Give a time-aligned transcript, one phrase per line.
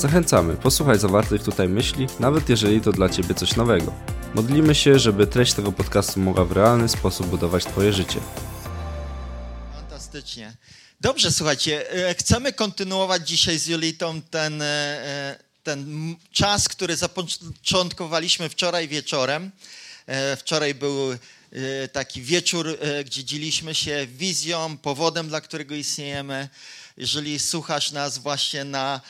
[0.00, 3.94] Zachęcamy, posłuchaj zawartych tutaj myśli, nawet jeżeli to dla Ciebie coś nowego.
[4.34, 8.20] Modlimy się, żeby treść tego podcastu mogła w realny sposób budować Twoje życie.
[9.74, 10.52] Fantastycznie.
[11.00, 18.48] Dobrze, słuchajcie, e, chcemy kontynuować dzisiaj z Julitą ten, e, e, ten czas, który zapoczątkowaliśmy
[18.48, 19.50] wczoraj wieczorem.
[20.36, 20.96] Wczoraj był
[21.92, 26.48] taki wieczór, gdzie dzieliśmy się wizją, powodem, dla którego istniejemy.
[27.00, 29.00] Jeżeli słuchasz nas właśnie na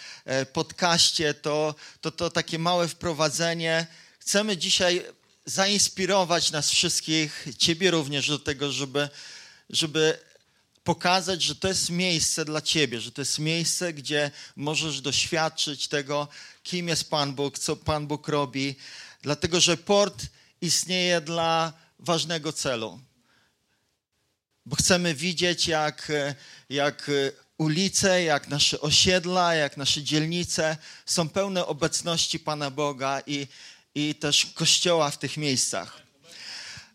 [0.53, 3.87] podcaście, to to, to takie małe wprowadzenie
[4.19, 5.05] chcemy dzisiaj
[5.45, 9.09] zainspirować nas wszystkich, Ciebie również do tego, żeby,
[9.71, 10.19] żeby
[10.85, 16.29] pokazać, że to jest miejsce dla Ciebie, że to jest miejsce, gdzie możesz doświadczyć tego,
[16.63, 18.77] kim jest Pan Bóg, co Pan Bóg robi,
[19.23, 20.27] dlatego że port
[20.61, 23.01] istnieje dla ważnego celu.
[24.67, 26.13] Bo chcemy widzieć, jak,
[26.69, 27.11] jak
[27.61, 33.47] ulice, jak nasze osiedla, jak nasze dzielnice są pełne obecności Pana Boga i,
[33.95, 36.03] i też Kościoła w tych miejscach.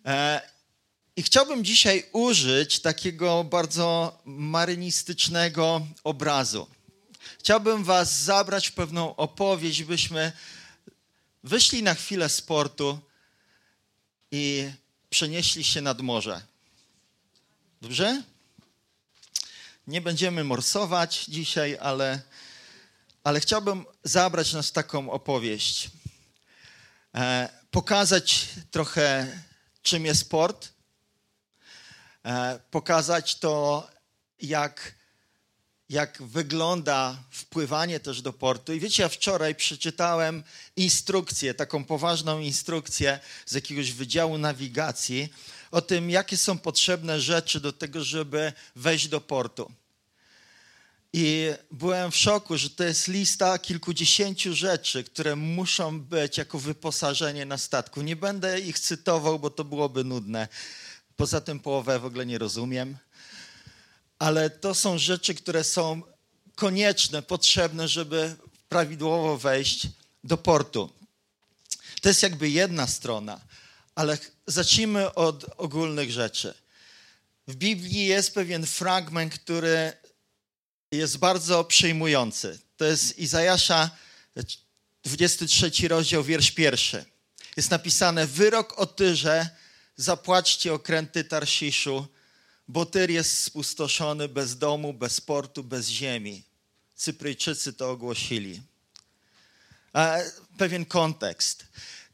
[0.05, 0.41] E,
[1.15, 6.67] I chciałbym dzisiaj użyć takiego bardzo marynistycznego obrazu.
[7.39, 10.31] Chciałbym Was zabrać w pewną opowieść, byśmy
[11.43, 12.99] wyszli na chwilę z portu
[14.31, 14.69] i
[15.09, 16.41] przenieśli się nad morze.
[17.81, 18.23] Dobrze?
[19.87, 22.21] Nie będziemy morsować dzisiaj, ale,
[23.23, 25.89] ale chciałbym zabrać nas w taką opowieść.
[27.15, 29.39] E, pokazać trochę,
[29.81, 30.69] czym jest sport,
[32.23, 33.87] e, pokazać to,
[34.41, 34.95] jak,
[35.89, 38.73] jak wygląda wpływanie też do portu.
[38.73, 40.43] I wiecie, ja wczoraj przeczytałem
[40.75, 45.33] instrukcję, taką poważną instrukcję z jakiegoś wydziału nawigacji
[45.71, 49.71] o tym, jakie są potrzebne rzeczy do tego, żeby wejść do portu.
[51.17, 57.45] I byłem w szoku, że to jest lista kilkudziesięciu rzeczy, które muszą być jako wyposażenie
[57.45, 58.01] na statku.
[58.01, 60.47] Nie będę ich cytował, bo to byłoby nudne.
[61.15, 62.97] Poza tym połowę w ogóle nie rozumiem.
[64.19, 66.01] Ale to są rzeczy, które są
[66.55, 68.35] konieczne, potrzebne, żeby
[68.69, 69.87] prawidłowo wejść
[70.23, 70.89] do portu.
[72.01, 73.39] To jest jakby jedna strona,
[73.95, 76.53] ale zacznijmy od ogólnych rzeczy.
[77.47, 79.93] W Biblii jest pewien fragment, który
[80.91, 82.59] jest bardzo przejmujący.
[82.77, 83.89] To jest Izajasza
[85.03, 87.05] 23 rozdział, wiersz pierwszy.
[87.57, 89.49] Jest napisane, wyrok o Tyrze,
[89.95, 92.07] zapłaćcie okręty Tarsiszu,
[92.67, 96.43] bo Tyr jest spustoszony bez domu, bez portu, bez ziemi.
[96.95, 98.61] Cypryjczycy to ogłosili.
[100.57, 101.65] Pewien kontekst.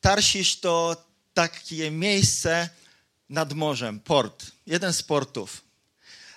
[0.02, 2.70] Tarsisz to takie miejsce
[3.30, 5.62] nad morzem, port, jeden z portów.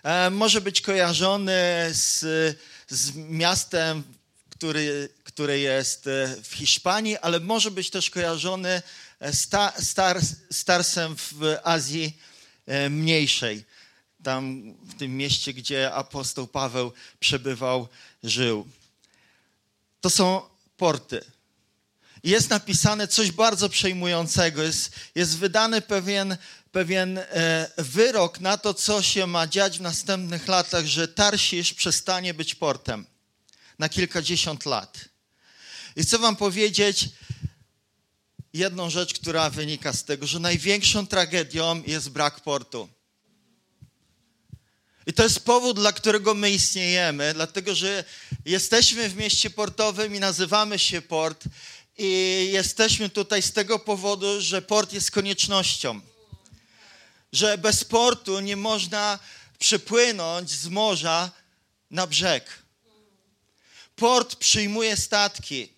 [0.03, 1.53] E, może być kojarzony
[1.93, 2.21] z,
[2.88, 4.03] z miastem,
[4.50, 8.82] który, który jest e, w Hiszpanii, ale może być też kojarzony
[9.21, 12.19] z e, star, Starsem w Azji
[12.91, 13.65] mniejszej.
[14.22, 17.88] Tam w tym mieście, gdzie apostoł Paweł przebywał,
[18.22, 18.69] żył.
[20.00, 20.43] To są
[20.76, 21.34] porty.
[22.25, 24.62] Jest napisane coś bardzo przejmującego.
[24.62, 26.37] Jest, jest wydany pewien
[26.75, 32.35] pewien e, wyrok na to, co się ma dziać w następnych latach, że Tarsisz przestanie
[32.35, 33.07] być portem
[33.79, 34.99] na kilkadziesiąt lat.
[35.97, 37.09] I chcę Wam powiedzieć
[38.53, 42.89] jedną rzecz, która wynika z tego, że największą tragedią jest brak portu.
[45.06, 48.05] I to jest powód, dla którego my istniejemy, dlatego że
[48.45, 51.45] jesteśmy w mieście portowym i nazywamy się port.
[51.99, 56.00] I jesteśmy tutaj z tego powodu, że port jest koniecznością
[57.35, 59.19] że bez portu nie można
[59.58, 61.31] przepłynąć z morza
[61.91, 62.62] na brzeg.
[63.96, 65.69] Port przyjmuje statki.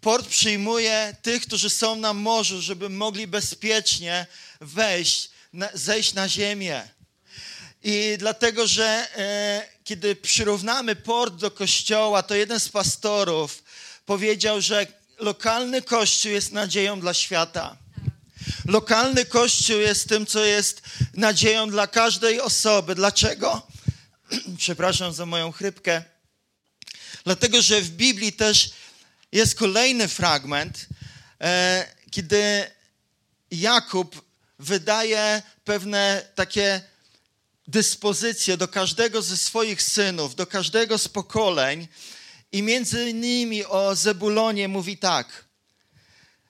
[0.00, 4.26] Port przyjmuje tych, którzy są na morzu, żeby mogli bezpiecznie
[4.60, 5.30] wejść,
[5.74, 6.88] zejść na ziemię.
[7.82, 8.84] I dlatego, że
[9.16, 13.62] e, kiedy przyrównamy port do kościoła, to jeden z pastorów
[14.06, 14.86] powiedział, że
[15.18, 17.76] lokalny kościół jest nadzieją dla świata.
[18.64, 20.82] Lokalny kościół jest tym, co jest
[21.14, 22.94] nadzieją dla każdej osoby.
[22.94, 23.66] Dlaczego?
[24.58, 26.02] Przepraszam za moją chrypkę.
[27.24, 28.70] Dlatego, że w Biblii też
[29.32, 30.86] jest kolejny fragment,
[31.40, 32.70] e, kiedy
[33.50, 34.22] Jakub
[34.58, 36.80] wydaje pewne takie
[37.68, 41.88] dyspozycje do każdego ze swoich synów, do każdego z pokoleń.
[42.52, 45.44] I między innymi o Zebulonie mówi tak.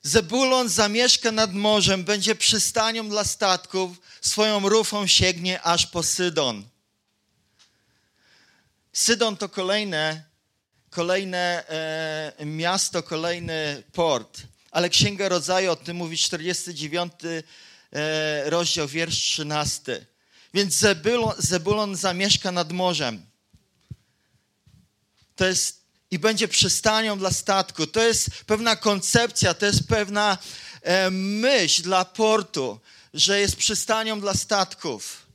[0.02, 6.64] Zebulon zamieszka nad morzem, będzie przystanią dla statków, swoją rufą sięgnie aż po Sydon.
[8.92, 10.24] Sydon to kolejne,
[10.90, 11.64] kolejne
[12.38, 14.42] e, miasto, kolejny port.
[14.70, 17.12] Ale Księga Rodzaju o tym mówi 49
[17.92, 20.06] e, rozdział, wiersz 13.
[20.54, 23.26] Więc Zebulon, Zebulon zamieszka nad morzem.
[25.36, 25.77] To jest
[26.10, 27.86] i będzie przystanią dla statku.
[27.86, 30.38] To jest pewna koncepcja, to jest pewna
[30.82, 32.80] e, myśl dla portu,
[33.14, 35.26] że jest przystanią dla statków.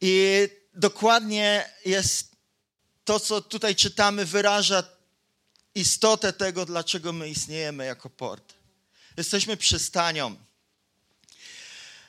[0.00, 2.30] I dokładnie jest
[3.04, 4.82] to, co tutaj czytamy, wyraża
[5.74, 8.54] istotę tego, dlaczego my istniejemy jako port.
[9.16, 10.36] Jesteśmy przystanią.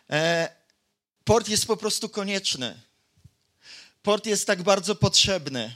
[0.09, 0.49] E,
[1.23, 2.81] port jest po prostu konieczny.
[4.03, 5.75] Port jest tak bardzo potrzebny.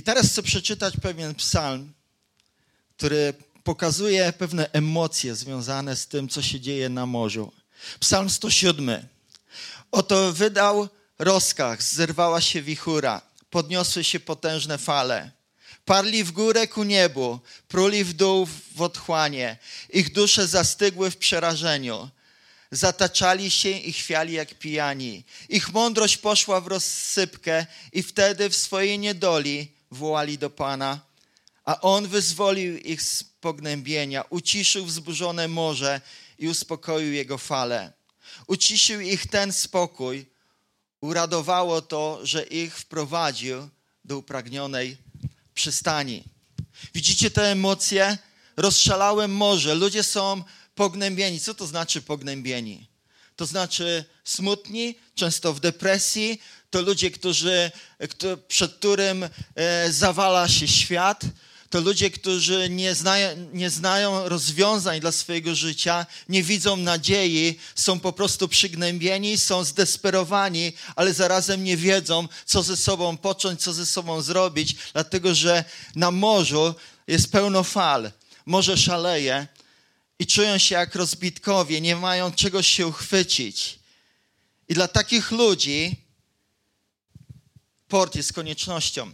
[0.00, 1.92] I teraz chcę przeczytać pewien psalm,
[2.96, 7.52] który pokazuje pewne emocje związane z tym, co się dzieje na morzu.
[8.00, 9.06] Psalm 107.
[9.90, 10.88] Oto wydał
[11.18, 15.30] rozkaz, zerwała się wichura, podniosły się potężne fale.
[15.84, 18.46] Parli w górę ku niebu, pruli w dół
[18.76, 19.58] w otchłanie.
[19.90, 22.10] Ich dusze zastygły w przerażeniu.
[22.70, 25.24] Zataczali się i chwiali jak pijani.
[25.48, 31.00] Ich mądrość poszła w rozsypkę i wtedy w swojej niedoli wołali do Pana,
[31.64, 36.00] a On wyzwolił ich z pognębienia, uciszył wzburzone morze
[36.38, 37.92] i uspokoił jego fale.
[38.46, 40.26] Uciszył ich ten spokój,
[41.00, 43.68] uradowało to, że ich wprowadził
[44.04, 44.96] do upragnionej
[45.54, 46.24] przystani.
[46.94, 48.18] Widzicie te emocje?
[48.56, 50.42] Rozszalałe morze, ludzie są
[50.74, 51.40] pognębieni.
[51.40, 52.86] Co to znaczy pognębieni?
[53.36, 57.70] To znaczy smutni, często w depresji, to ludzie, którzy,
[58.48, 61.24] przed którym e, zawala się świat,
[61.70, 68.00] to ludzie, którzy nie znają, nie znają rozwiązań dla swojego życia, nie widzą nadziei, są
[68.00, 73.86] po prostu przygnębieni, są zdesperowani, ale zarazem nie wiedzą, co ze sobą począć, co ze
[73.86, 75.64] sobą zrobić, dlatego że
[75.94, 76.74] na morzu
[77.06, 78.10] jest pełno fal,
[78.46, 79.46] morze szaleje
[80.18, 83.78] i czują się jak rozbitkowie, nie mają czegoś się uchwycić.
[84.68, 85.96] I dla takich ludzi
[87.90, 89.12] port jest koniecznością.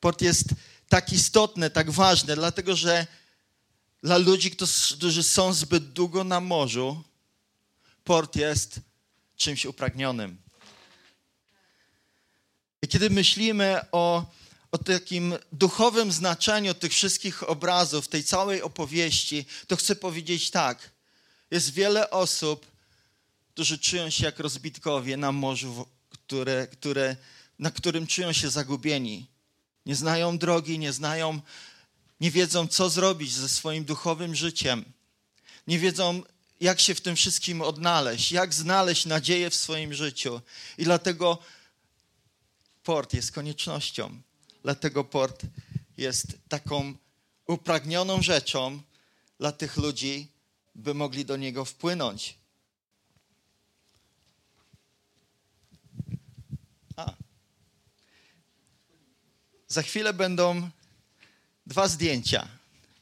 [0.00, 0.46] Port jest
[0.88, 3.06] tak istotny, tak ważny, dlatego że
[4.02, 4.50] dla ludzi,
[4.96, 7.04] którzy są zbyt długo na morzu,
[8.04, 8.80] port jest
[9.36, 10.42] czymś upragnionym.
[12.82, 14.32] I kiedy myślimy o,
[14.72, 20.90] o takim duchowym znaczeniu tych wszystkich obrazów, tej całej opowieści, to chcę powiedzieć tak.
[21.50, 22.75] Jest wiele osób,
[23.56, 27.16] którzy czują się jak rozbitkowie na morzu, które, które,
[27.58, 29.26] na którym czują się zagubieni.
[29.86, 31.40] Nie znają drogi, nie znają,
[32.20, 34.84] nie wiedzą, co zrobić ze swoim duchowym życiem.
[35.66, 36.22] Nie wiedzą,
[36.60, 40.40] jak się w tym wszystkim odnaleźć, jak znaleźć nadzieję w swoim życiu.
[40.78, 41.38] I dlatego
[42.82, 44.20] port jest koniecznością.
[44.62, 45.42] Dlatego port
[45.96, 46.94] jest taką
[47.46, 48.82] upragnioną rzeczą
[49.38, 50.28] dla tych ludzi,
[50.74, 52.45] by mogli do niego wpłynąć.
[59.76, 60.70] Za chwilę będą
[61.66, 62.48] dwa zdjęcia.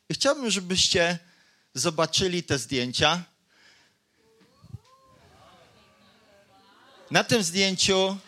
[0.08, 1.18] I chciałbym, żebyście
[1.74, 3.22] zobaczyli te zdjęcia.
[7.10, 8.18] Na tym zdjęciu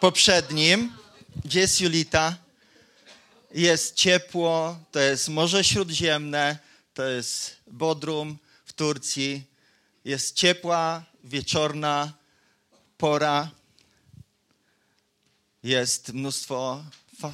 [0.00, 0.92] poprzednim,
[1.44, 2.36] gdzie jest Julita,
[3.50, 6.58] jest ciepło, to jest Morze Śródziemne,
[6.94, 9.44] to jest Bodrum w Turcji.
[10.04, 12.12] Jest ciepła, wieczorna
[12.98, 13.50] pora.
[15.62, 16.84] Jest mnóstwo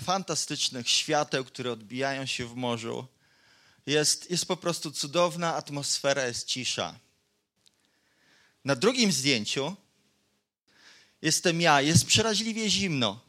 [0.05, 3.07] fantastycznych świateł, które odbijają się w morzu.
[3.87, 6.99] Jest, jest po prostu cudowna atmosfera, jest cisza.
[8.65, 9.77] Na drugim zdjęciu
[11.23, 11.81] jestem ja.
[11.81, 13.21] Jest przeraźliwie zimno.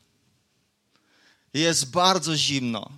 [1.53, 2.91] Jest bardzo zimno.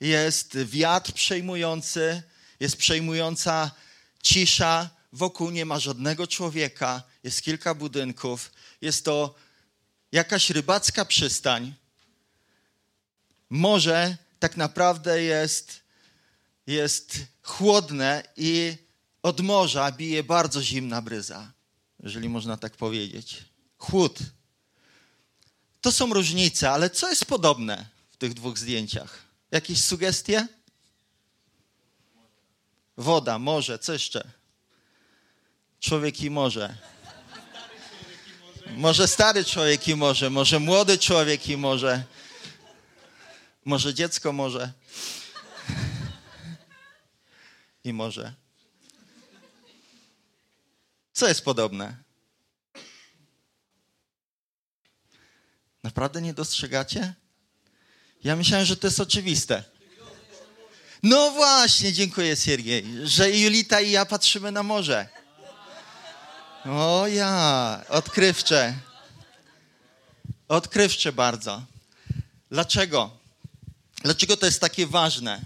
[0.00, 2.22] Jest wiatr przejmujący,
[2.60, 3.70] jest przejmująca
[4.22, 4.90] cisza.
[5.12, 8.50] Wokół nie ma żadnego człowieka, jest kilka budynków.
[8.80, 9.34] Jest to
[10.12, 11.74] jakaś rybacka przystań
[13.50, 15.80] morze tak naprawdę jest,
[16.66, 18.76] jest chłodne i
[19.22, 21.52] od morza bije bardzo zimna bryza,
[22.02, 23.44] jeżeli można tak powiedzieć.
[23.78, 24.18] Chłód.
[25.80, 29.22] To są różnice, ale co jest podobne w tych dwóch zdjęciach?
[29.50, 30.48] Jakieś sugestie?
[32.96, 34.30] Woda, morze, co jeszcze?
[35.80, 36.76] Człowiek i morze.
[38.76, 42.04] Może stary człowiek i może, może młody człowiek i może,
[43.66, 44.72] może dziecko może.
[47.84, 48.34] I może.
[51.12, 51.96] Co jest podobne?
[55.82, 57.14] Naprawdę nie dostrzegacie?
[58.24, 59.64] Ja myślałem, że to jest oczywiste.
[61.02, 65.08] No właśnie, dziękuję Siergiej, że Julita i ja patrzymy na morze.
[66.64, 68.74] O ja, odkrywcze.
[70.48, 71.62] Odkrywcze bardzo.
[72.50, 73.25] Dlaczego?
[74.06, 75.40] Dlaczego to jest takie ważne?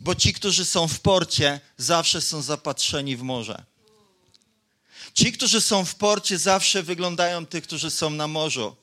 [0.00, 3.64] Bo ci, którzy są w porcie, zawsze są zapatrzeni w morze.
[5.14, 8.76] Ci, którzy są w porcie, zawsze wyglądają tych, którzy są na morzu.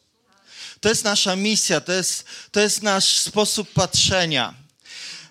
[0.81, 4.53] To jest nasza misja, to jest, to jest nasz sposób patrzenia.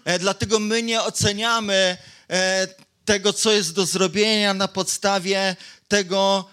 [0.05, 1.97] E, dlatego my nie oceniamy
[2.31, 2.69] e,
[3.05, 5.57] tego, co jest do zrobienia na podstawie
[5.89, 6.51] tego,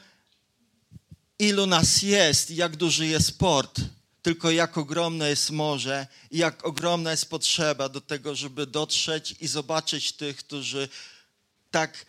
[1.39, 3.81] ilu nas jest i jak duży jest port,
[4.25, 9.47] tylko jak ogromne jest morze i jak ogromna jest potrzeba do tego, żeby dotrzeć i
[9.47, 10.89] zobaczyć tych, którzy
[11.71, 12.05] tak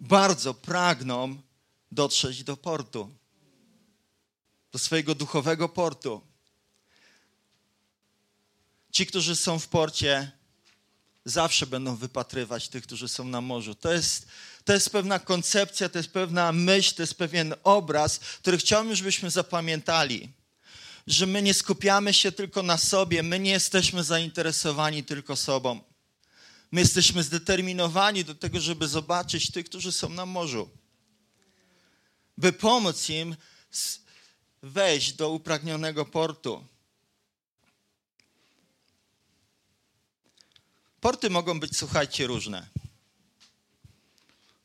[0.00, 1.38] bardzo pragną
[1.92, 3.14] dotrzeć do portu,
[4.72, 6.20] do swojego duchowego portu.
[8.92, 10.32] Ci, którzy są w porcie,
[11.24, 13.74] zawsze będą wypatrywać tych, którzy są na morzu.
[13.74, 14.26] To jest,
[14.64, 19.30] to jest pewna koncepcja, to jest pewna myśl, to jest pewien obraz, który chciałbym, żebyśmy
[19.30, 20.43] zapamiętali.
[21.06, 25.80] Że my nie skupiamy się tylko na sobie, my nie jesteśmy zainteresowani tylko sobą.
[26.72, 30.70] My jesteśmy zdeterminowani do tego, żeby zobaczyć tych, którzy są na morzu.
[32.38, 33.36] By pomóc im
[34.62, 36.66] wejść do upragnionego portu.
[41.00, 42.68] Porty mogą być, słuchajcie, różne.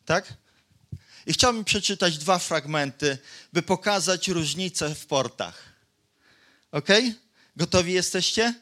[0.05, 0.34] Tak?
[1.25, 3.17] I chciałbym przeczytać dwa fragmenty,
[3.53, 5.68] by pokazać różnice w portach.
[6.71, 6.88] Ok?
[7.55, 8.53] Gotowi jesteście?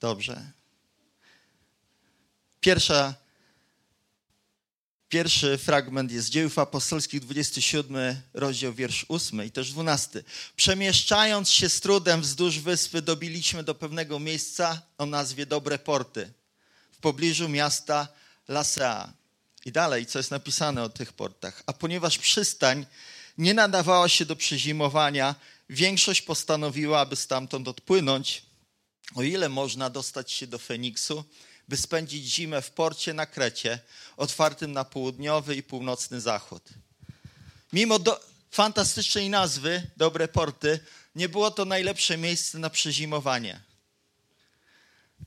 [0.00, 0.50] Dobrze.
[2.60, 3.14] Pierwsza,
[5.08, 10.22] pierwszy fragment jest Dziejów Apostolskich, 27 rozdział, wiersz 8 i też 12.
[10.56, 16.32] Przemieszczając się z trudem wzdłuż wyspy, dobiliśmy do pewnego miejsca o nazwie Dobre Porty
[17.04, 18.08] pobliżu miasta
[18.48, 19.12] Lasea.
[19.64, 21.62] I dalej, co jest napisane o tych portach.
[21.66, 22.86] A ponieważ przystań
[23.38, 25.34] nie nadawała się do przezimowania,
[25.68, 28.42] większość postanowiła, aby stamtąd odpłynąć,
[29.14, 31.24] o ile można dostać się do Feniksu,
[31.68, 33.78] by spędzić zimę w porcie na Krecie,
[34.16, 36.68] otwartym na południowy i północny zachód.
[37.72, 40.80] Mimo do, fantastycznej nazwy, dobre porty,
[41.14, 43.60] nie było to najlepsze miejsce na przezimowanie.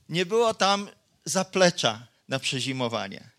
[0.09, 0.89] Nie było tam
[1.25, 3.29] zaplecza na przezimowanie.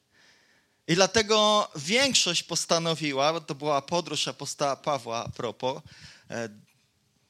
[0.88, 5.82] I dlatego większość postanowiła, to była podróż apostoła Pawła a propos,
[6.30, 6.48] e,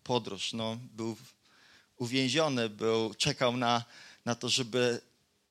[0.08, 1.16] podróż, no, był
[1.96, 3.84] uwięziony, był, czekał na,
[4.24, 5.00] na to, żeby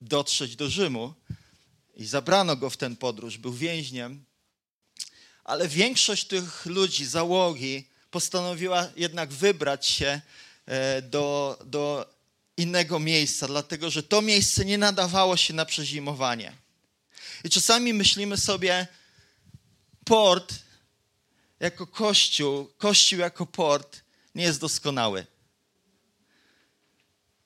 [0.02, 1.14] dotrzeć do Rzymu
[1.96, 4.26] i zabrano go w ten podróż, był więźniem,
[5.44, 10.22] ale większość tych ludzi, załogi, postanowiła jednak wybrać się
[10.66, 12.14] e, do, do
[12.58, 16.54] innego miejsca, dlatego że to miejsce nie nadawało się na przezimowanie.
[17.44, 18.88] I czasami myślimy sobie,
[20.06, 20.54] port
[21.60, 24.07] jako kościół, kościół jako port
[24.38, 25.26] nie jest doskonały.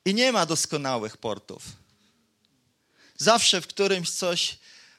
[0.05, 1.63] I nie ma doskonałych portów.
[3.17, 4.57] Zawsze w którymś coś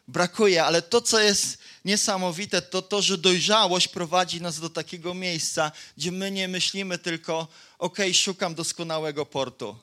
[0.09, 5.73] brakuje, ale to, co jest niesamowite, to to, że dojrzałość prowadzi nas do takiego miejsca,
[5.97, 9.77] gdzie my nie myślimy tylko, ok, szukam doskonałego portu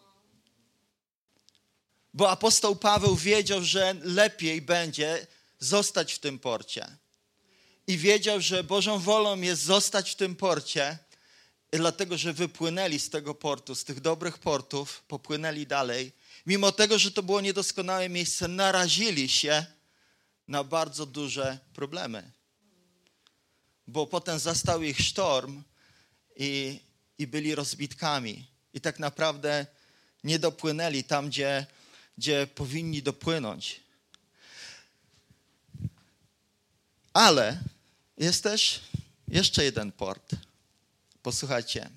[2.14, 5.28] bo apostoł Paweł wiedział, że lepiej będzie
[5.60, 6.88] zostać w tym porcie.
[7.88, 10.98] I wiedział, że Bożą wolą jest zostać w tym porcie,
[11.78, 16.12] dlatego że wypłynęli z tego portu, z tych dobrych portów, popłynęli dalej.
[16.46, 19.66] Mimo tego, że to było niedoskonałe miejsce, narazili się
[20.48, 22.32] na bardzo duże problemy.
[23.88, 25.64] Bo potem zastał ich sztorm
[26.36, 26.80] i,
[27.18, 28.48] i byli rozbitkami.
[28.74, 29.66] I tak naprawdę
[30.24, 31.66] nie dopłynęli tam, gdzie
[32.20, 33.80] gdzie powinni dopłynąć.
[37.14, 37.60] Ale
[38.18, 38.82] jest też
[39.28, 40.36] jeszcze jeden port.
[41.24, 41.90] Posłuchajcie.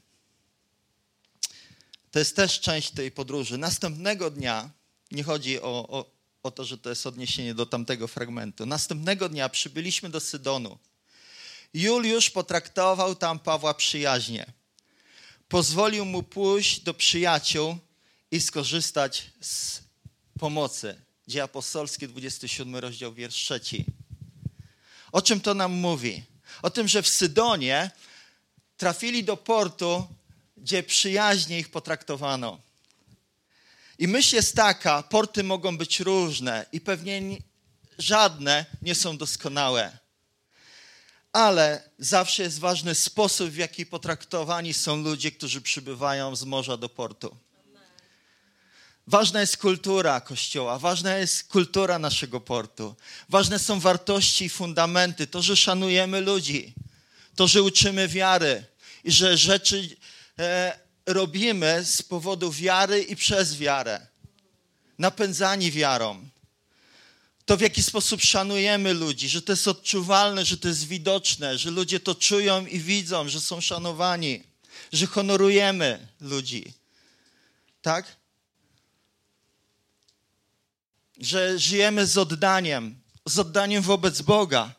[2.11, 3.59] To jest też część tej podróży.
[3.59, 4.71] Następnego dnia,
[5.11, 6.11] nie chodzi o, o,
[6.43, 8.67] o to, że to jest odniesienie do tamtego fragmentu.
[8.67, 10.79] Następnego dnia przybyliśmy do Sydonu.
[11.75, 14.53] Juliusz potraktował tam Pawła przyjaźnie.
[15.49, 17.79] Pozwolił mu pójść do przyjaciół
[18.31, 19.81] i skorzystać z
[20.39, 21.03] pomocy.
[21.29, 23.61] Dzieje apostolskie, 27 rozdział, wiersz 3.
[25.13, 26.23] O czym to nam mówi?
[26.63, 27.91] O tym, że w Sydonie
[28.83, 30.07] trafili do portu,
[30.57, 32.59] gdzie przyjaźnie ich potraktowano.
[33.99, 37.21] I myśl jest taka, porty mogą być różne i pewnie
[37.99, 39.99] żadne nie są doskonałe.
[41.33, 46.89] Ale zawsze jest ważny sposób, w jaki potraktowani są ludzie, którzy przybywają z morza do
[46.89, 47.37] portu.
[49.07, 52.95] Ważna jest kultura Kościoła, ważna jest kultura naszego portu.
[53.29, 56.75] Ważne są wartości i fundamenty, to, że szanujemy ludzi,
[57.37, 58.72] to, że uczymy wiary
[59.05, 59.97] że rzeczy
[60.39, 64.07] e, robimy z powodu wiary i przez wiarę.
[64.99, 66.29] Napędzani wiarą.
[67.45, 71.71] To, w jaki sposób szanujemy ludzi, że to jest odczuwalne, że to jest widoczne, że
[71.71, 74.43] ludzie to czują i widzą, że są szanowani,
[74.93, 76.73] że honorujemy ludzi.
[77.83, 78.23] Tak?
[81.23, 84.75] że żyjemy z oddaniem, z oddaniem wobec Boga,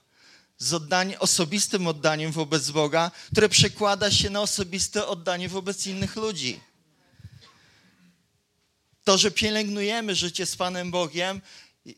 [0.64, 6.60] z oddaniem, osobistym oddaniem wobec Boga, które przekłada się na osobiste oddanie wobec innych ludzi.
[9.04, 11.42] To, że pielęgnujemy życie z Panem Bogiem,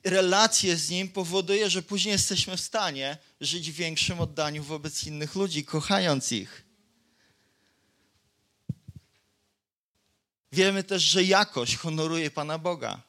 [0.04, 5.36] relacje z Nim powoduje, że później jesteśmy w stanie żyć w większym oddaniu wobec innych
[5.36, 6.66] ludzi, kochając ich.
[10.52, 13.02] Wiemy też, że jakość honoruje Pana Boga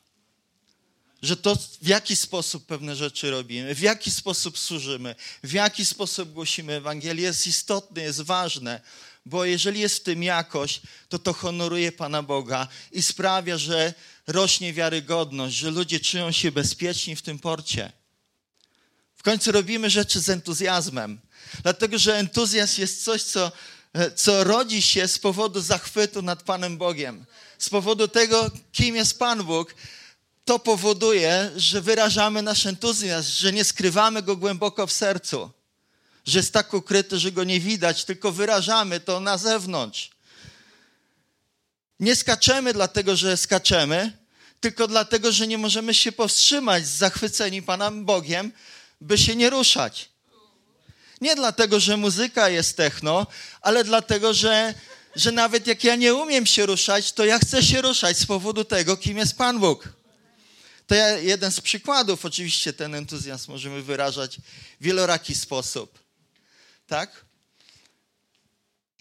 [1.26, 6.32] że to w jaki sposób pewne rzeczy robimy, w jaki sposób służymy, w jaki sposób
[6.32, 8.80] głosimy Ewangelię jest istotne, jest ważne,
[9.26, 13.94] bo jeżeli jest w tym jakość, to to honoruje Pana Boga i sprawia, że
[14.26, 17.92] rośnie wiarygodność, że ludzie czują się bezpieczni w tym porcie.
[19.16, 21.20] W końcu robimy rzeczy z entuzjazmem,
[21.62, 23.52] dlatego że entuzjazm jest coś, co,
[24.16, 27.24] co rodzi się z powodu zachwytu nad Panem Bogiem,
[27.58, 29.74] z powodu tego, kim jest Pan Bóg,
[30.46, 35.50] to powoduje, że wyrażamy nasz entuzjazm, że nie skrywamy go głęboko w sercu,
[36.26, 40.10] że jest tak ukryty, że go nie widać, tylko wyrażamy to na zewnątrz.
[42.00, 44.12] Nie skaczemy dlatego, że skaczemy,
[44.60, 48.52] tylko dlatego, że nie możemy się powstrzymać z zachwyceni Panem Bogiem,
[49.00, 50.08] by się nie ruszać.
[51.20, 53.26] Nie dlatego, że muzyka jest techno,
[53.60, 54.74] ale dlatego, że,
[55.16, 58.64] że nawet jak ja nie umiem się ruszać, to ja chcę się ruszać z powodu
[58.64, 59.96] tego, kim jest Pan Bóg.
[60.86, 62.24] To jeden z przykładów.
[62.24, 64.36] Oczywiście ten entuzjazm możemy wyrażać
[64.80, 65.98] w wieloraki sposób.
[66.86, 67.24] Tak?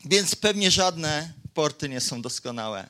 [0.06, 2.90] Więc pewnie żadne porty nie są doskonałe,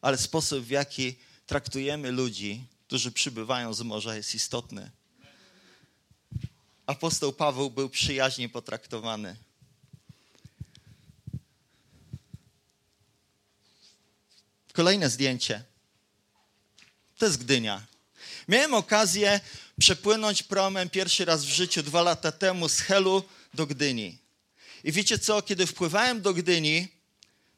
[0.00, 4.90] ale sposób, w jaki traktujemy ludzi, którzy przybywają z morza, jest istotny.
[6.86, 9.36] Apostoł Paweł był przyjaźnie potraktowany.
[14.72, 15.64] Kolejne zdjęcie.
[17.18, 17.86] To jest Gdynia.
[18.48, 19.40] Miałem okazję
[19.80, 23.22] przepłynąć promem pierwszy raz w życiu dwa lata temu z Helu
[23.54, 24.18] do Gdyni.
[24.84, 26.88] I wiecie co, kiedy wpływałem do Gdyni,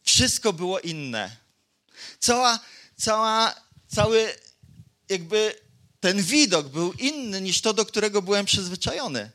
[0.02, 1.36] wszystko było inne.
[2.18, 2.60] Cała,
[2.96, 3.54] cała,
[3.88, 4.34] cały
[5.08, 5.54] jakby
[6.00, 9.30] ten widok był inny niż to, do którego byłem przyzwyczajony.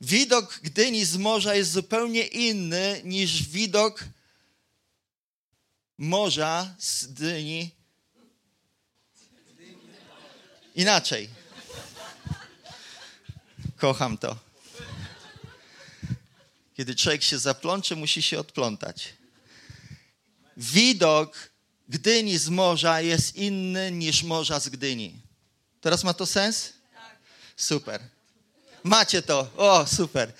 [0.00, 4.04] Widok Gdyni z morza jest zupełnie inny niż widok
[5.98, 7.77] morza z Gdyni
[10.78, 11.28] Inaczej.
[13.76, 14.36] Kocham to.
[16.76, 19.14] Kiedy człowiek się zaplącze, musi się odplątać.
[20.56, 21.50] Widok
[21.88, 25.20] Gdyni z morza jest inny niż morza z Gdyni.
[25.80, 26.72] Teraz ma to sens?
[27.56, 28.00] Super.
[28.84, 29.50] Macie to.
[29.56, 30.32] O, super.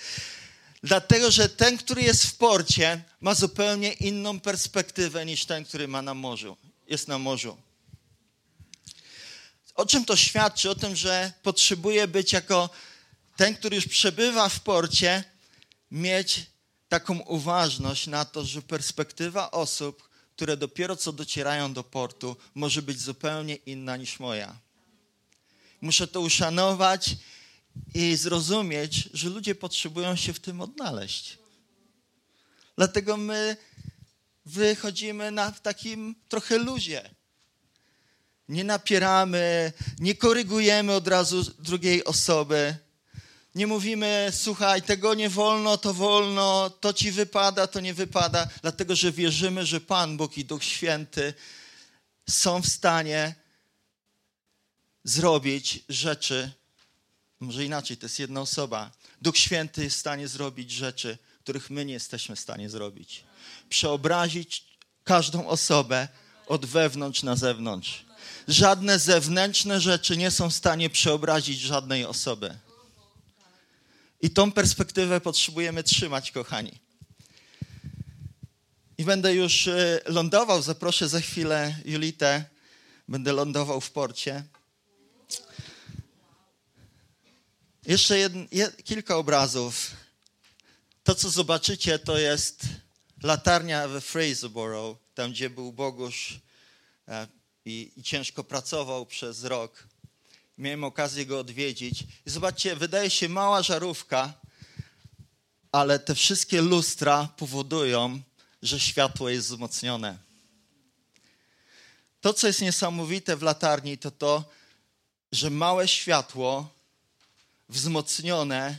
[0.82, 6.02] Dlatego, że ten, który jest w porcie, ma zupełnie inną perspektywę niż ten, który ma
[6.02, 6.56] na morzu.
[6.88, 7.67] Jest na morzu.
[9.78, 10.70] O czym to świadczy?
[10.70, 12.70] O tym, że potrzebuje być jako
[13.36, 15.24] ten, który już przebywa w porcie,
[15.90, 16.46] mieć
[16.88, 23.00] taką uważność na to, że perspektywa osób, które dopiero co docierają do portu, może być
[23.00, 24.58] zupełnie inna niż moja.
[25.80, 27.10] Muszę to uszanować
[27.94, 31.38] i zrozumieć, że ludzie potrzebują się w tym odnaleźć.
[32.76, 33.56] Dlatego my
[34.46, 37.17] wychodzimy na takim trochę luzie
[38.48, 42.76] nie napieramy, nie korygujemy od razu drugiej osoby.
[43.54, 48.96] Nie mówimy, słuchaj, tego nie wolno, to wolno, to ci wypada, to nie wypada, dlatego
[48.96, 51.34] że wierzymy, że Pan Bóg i Duch Święty
[52.28, 53.34] są w stanie
[55.04, 56.50] zrobić rzeczy,
[57.40, 58.90] może inaczej, to jest jedna osoba.
[59.22, 63.24] Duch Święty jest w stanie zrobić rzeczy, których my nie jesteśmy w stanie zrobić.
[63.68, 64.64] Przeobrazić
[65.04, 66.08] każdą osobę
[66.46, 68.07] od wewnątrz na zewnątrz.
[68.48, 72.58] Żadne zewnętrzne rzeczy nie są w stanie przeobrazić żadnej osoby.
[74.20, 76.78] I tą perspektywę potrzebujemy trzymać, kochani.
[78.98, 80.62] I będę już e, lądował.
[80.62, 82.44] Zaproszę za chwilę Julitę.
[83.08, 84.44] Będę lądował w porcie.
[87.86, 88.30] Jeszcze
[88.84, 89.90] kilka obrazów.
[91.04, 92.62] To, co zobaczycie, to jest
[93.22, 96.40] latarnia we Fraserborough, tam gdzie był Bogusz
[97.08, 97.37] e,
[97.68, 99.88] i, i ciężko pracował przez rok.
[100.58, 102.02] Miałem okazję go odwiedzić.
[102.26, 104.34] I zobaczcie, wydaje się mała żarówka,
[105.72, 108.20] ale te wszystkie lustra powodują,
[108.62, 110.18] że światło jest wzmocnione.
[112.20, 114.44] To, co jest niesamowite w latarni, to to,
[115.32, 116.70] że małe światło
[117.68, 118.78] wzmocnione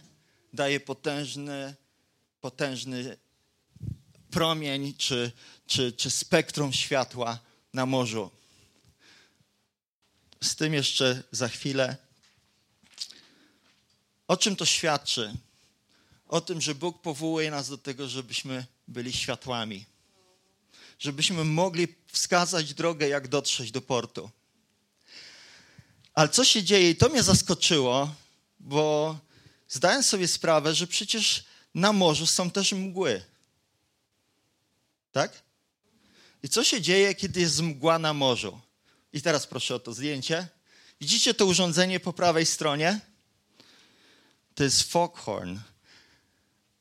[0.54, 1.76] daje potężny,
[2.42, 3.18] potężny
[4.32, 5.32] promień czy,
[5.68, 7.40] czy, czy spektrum światła
[7.74, 8.39] na morzu.
[10.44, 11.98] Z tym jeszcze za chwilę.
[14.28, 15.34] O czym to świadczy?
[16.28, 19.86] O tym, że Bóg powołuje nas do tego, żebyśmy byli światłami.
[21.00, 24.30] Żebyśmy mogli wskazać drogę, jak dotrzeć do portu.
[26.14, 28.16] Ale co się dzieje, i to mnie zaskoczyło,
[28.60, 29.18] bo
[29.70, 33.24] zdałem sobie sprawę, że przecież na morzu są też mgły.
[35.12, 35.44] Tak?
[36.44, 38.62] I co się dzieje, kiedy jest mgła na morzu?
[39.14, 40.48] I teraz proszę o to zdjęcie.
[41.02, 43.00] Widzicie to urządzenie po prawej stronie?
[44.56, 45.58] To jest foghorn.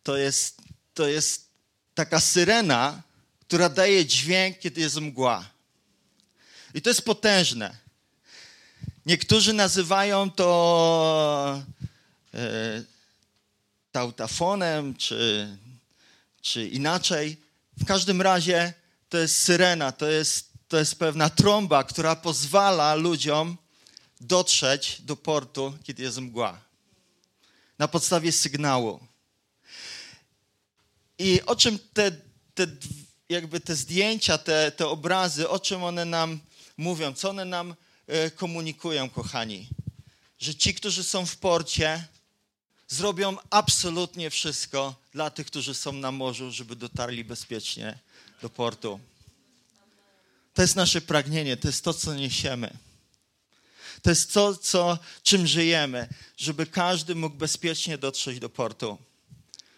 [0.02, 0.62] To jest,
[0.94, 1.48] to jest
[1.94, 3.02] taka syrena,
[3.40, 5.50] która daje dźwięk, kiedy jest mgła.
[6.74, 7.76] I to jest potężne.
[9.06, 11.62] Niektórzy nazywają to
[12.34, 12.82] e,
[13.92, 15.48] tautafonem, czy,
[16.40, 17.36] czy inaczej.
[17.76, 18.72] W każdym razie
[19.08, 23.57] to jest syrena, to jest, to jest pewna trąba, która pozwala ludziom
[24.20, 26.61] dotrzeć do portu, kiedy jest mgła.
[27.78, 29.00] Na podstawie sygnału.
[31.18, 32.11] I o czym te,
[32.54, 32.66] te,
[33.28, 36.40] jakby te zdjęcia, te, te obrazy, o czym one nam
[36.76, 37.74] mówią, co one nam
[38.07, 39.68] e, komunikują, kochani?
[40.38, 42.04] Że ci, którzy są w porcie,
[42.88, 47.98] zrobią absolutnie wszystko dla tych, którzy są na morzu, żeby dotarli bezpiecznie
[48.42, 49.00] do portu.
[50.58, 52.76] To jest nasze pragnienie, to jest to, co niesiemy.
[54.02, 58.98] To jest to, co, czym żyjemy, żeby każdy mógł bezpiecznie dotrzeć do portu.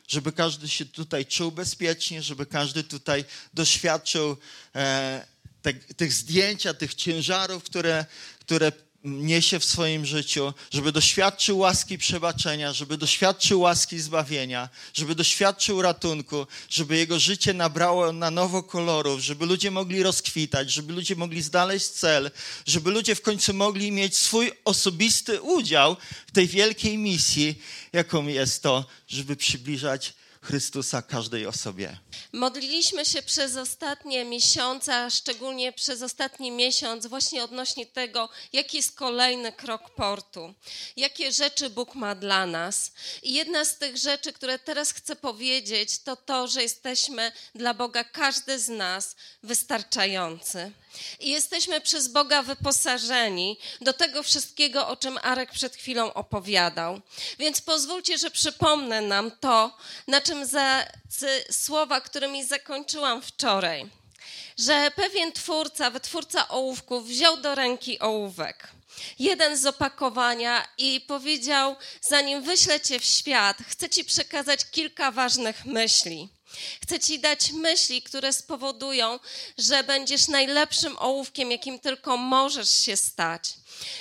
[0.09, 4.37] Żeby każdy się tutaj czuł bezpiecznie, żeby każdy tutaj doświadczył
[4.75, 5.27] e,
[5.63, 8.07] te, tych zdjęcia, tych ciężarów, które,
[8.41, 8.73] które
[9.05, 16.47] niesie w swoim życiu, żeby doświadczył łaski przebaczenia, żeby doświadczył łaski zbawienia, żeby doświadczył ratunku,
[16.69, 21.87] żeby jego życie nabrało na nowo kolorów, żeby ludzie mogli rozkwitać, żeby ludzie mogli znaleźć
[21.87, 22.31] cel,
[22.67, 28.63] żeby ludzie w końcu mogli mieć swój osobisty udział w tej wielkiej misji, jaką jest
[28.63, 31.99] to, żeby przybliżać Chrystusa każdej osobie.
[32.33, 39.53] Modliliśmy się przez ostatnie miesiące, szczególnie przez ostatni miesiąc, właśnie odnośnie tego, jaki jest kolejny
[39.53, 40.55] krok portu,
[40.97, 42.93] jakie rzeczy Bóg ma dla nas.
[43.23, 48.05] I jedna z tych rzeczy, które teraz chcę powiedzieć, to to, że jesteśmy dla Boga,
[48.05, 50.73] każdy z nas, wystarczający.
[51.21, 57.01] I jesteśmy przez Boga wyposażeni do tego wszystkiego, o czym Arek przed chwilą opowiadał.
[57.39, 59.77] Więc pozwólcie, że przypomnę nam to,
[60.07, 60.85] na czym za
[61.51, 63.91] słowa, którymi zakończyłam wczoraj.
[64.59, 68.69] Że pewien twórca, wytwórca ołówków, wziął do ręki ołówek
[69.19, 75.67] jeden z opakowania i powiedział: Zanim wyślę cię w świat, chcę ci przekazać kilka ważnych
[75.67, 76.29] myśli.
[76.83, 79.19] Chcę Ci dać myśli, które spowodują,
[79.59, 83.55] że będziesz najlepszym ołówkiem, jakim tylko możesz się stać.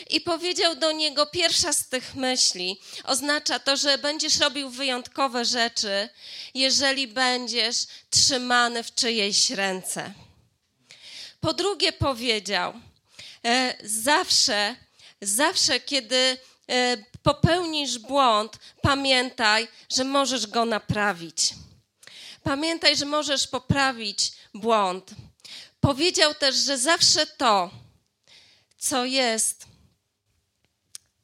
[0.09, 6.09] I powiedział do niego: Pierwsza z tych myśli oznacza to, że będziesz robił wyjątkowe rzeczy,
[6.53, 7.75] jeżeli będziesz
[8.09, 10.13] trzymany w czyjejś ręce.
[11.41, 12.73] Po drugie, powiedział:
[13.45, 14.75] e, Zawsze,
[15.21, 16.37] zawsze, kiedy
[16.69, 21.53] e, popełnisz błąd, pamiętaj, że możesz go naprawić.
[22.43, 25.11] Pamiętaj, że możesz poprawić błąd.
[25.79, 27.71] Powiedział też, że zawsze to,
[28.77, 29.65] co jest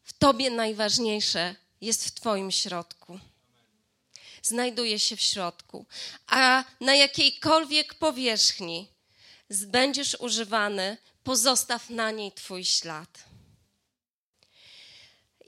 [0.04, 3.20] w Tobie najważniejsze, jest w Twoim środku.
[4.42, 5.86] Znajduje się w środku.
[6.28, 8.88] A na jakiejkolwiek powierzchni
[9.50, 13.24] będziesz używany, pozostaw na niej Twój ślad.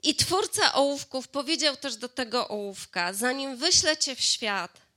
[0.02, 4.87] I twórca ołówków powiedział też do tego ołówka: Zanim wyślę cię w świat,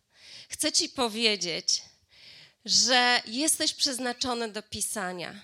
[0.51, 1.81] chcę ci powiedzieć,
[2.65, 5.41] że jesteś przeznaczony do pisania.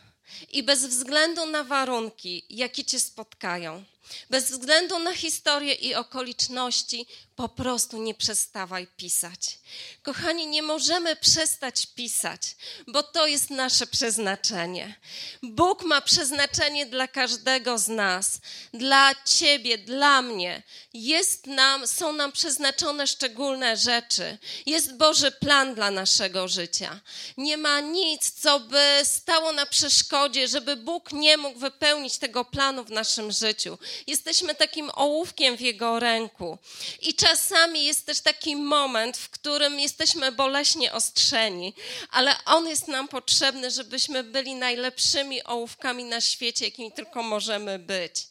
[0.51, 3.83] I bez względu na warunki, jakie cię spotkają,
[4.29, 9.59] bez względu na historię i okoliczności, po prostu nie przestawaj pisać.
[10.03, 12.41] Kochani, nie możemy przestać pisać,
[12.87, 14.95] bo to jest nasze przeznaczenie.
[15.43, 18.39] Bóg ma przeznaczenie dla każdego z nas,
[18.73, 20.63] dla ciebie, dla mnie.
[20.93, 24.37] Jest nam, są nam przeznaczone szczególne rzeczy.
[24.65, 26.99] Jest Boży plan dla naszego życia.
[27.37, 32.83] Nie ma nic, co by stało na przeszkodzie, żeby Bóg nie mógł wypełnić tego planu
[32.83, 33.77] w naszym życiu.
[34.07, 36.57] Jesteśmy takim ołówkiem w Jego ręku.
[37.01, 41.73] I czasami jest też taki moment, w którym jesteśmy boleśnie ostrzeni,
[42.11, 48.27] ale On jest nam potrzebny, żebyśmy byli najlepszymi ołówkami na świecie, jakimi tylko możemy być.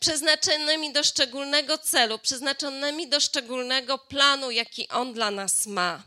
[0.00, 6.02] Przeznaczonymi do szczególnego celu, przeznaczonymi do szczególnego planu, jaki On dla nas ma.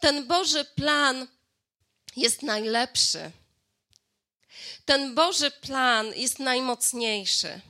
[0.00, 1.26] Ten Boży plan
[2.16, 3.30] jest najlepszy.
[4.84, 7.60] Ten Boży plan jest najmocniejszy.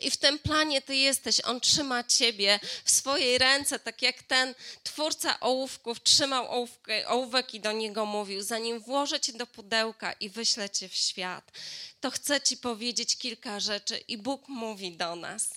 [0.00, 1.40] I w tym planie ty jesteś.
[1.44, 7.60] On trzyma ciebie w swojej ręce, tak jak ten twórca ołówków trzymał ołówkę, ołówek i
[7.60, 11.52] do niego mówił: Zanim włożę cię do pudełka i wyślę cię w świat,
[12.00, 13.98] to chcę ci powiedzieć kilka rzeczy.
[14.08, 15.50] I Bóg mówi do nas.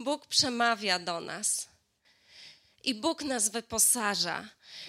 [0.00, 1.66] Bóg przemawia do nas.
[2.84, 4.48] I Bóg nas wyposaża.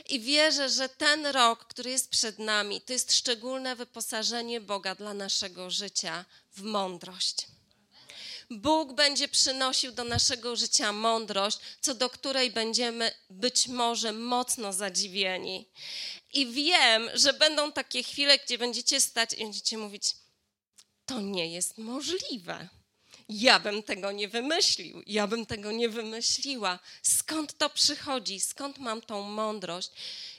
[0.09, 5.13] I wierzę, że ten rok, który jest przed nami, to jest szczególne wyposażenie Boga dla
[5.13, 7.47] naszego życia w mądrość.
[8.59, 15.69] Bóg będzie przynosił do naszego życia mądrość, co do której będziemy być może mocno zadziwieni.
[16.33, 20.03] I wiem, że będą takie chwile, gdzie będziecie stać i będziecie mówić:
[21.05, 22.69] To nie jest możliwe.
[23.29, 26.79] Ja bym tego nie wymyślił, ja bym tego nie wymyśliła.
[27.01, 28.39] Skąd to przychodzi?
[28.39, 29.91] Skąd mam tą mądrość?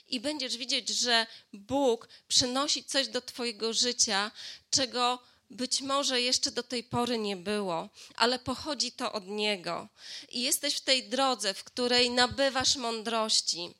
[0.07, 4.31] I będziesz widzieć, że Bóg przynosi coś do Twojego życia,
[4.69, 9.87] czego być może jeszcze do tej pory nie było, ale pochodzi to od Niego.
[10.29, 13.73] I jesteś w tej drodze, w której nabywasz mądrości.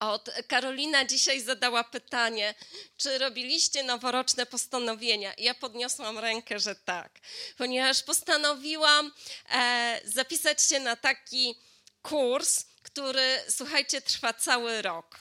[0.00, 2.54] Od Karolina dzisiaj zadała pytanie,
[2.96, 5.32] czy robiliście noworoczne postanowienia?
[5.38, 7.20] Ja podniosłam rękę, że tak,
[7.58, 9.12] ponieważ postanowiłam
[9.50, 11.54] e, zapisać się na taki
[12.02, 15.20] kurs, który, słuchajcie, trwa cały rok.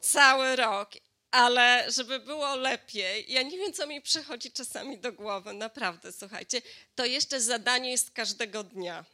[0.00, 0.90] Cały rok
[1.30, 6.62] ale żeby było lepiej, ja nie wiem, co mi przychodzi czasami do głowy, naprawdę, słuchajcie,
[6.94, 9.04] to jeszcze zadanie jest każdego dnia.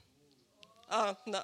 [0.88, 1.42] O, no.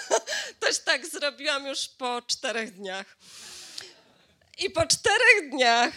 [0.60, 3.16] Też tak zrobiłam już po czterech dniach.
[4.58, 5.92] I po czterech dniach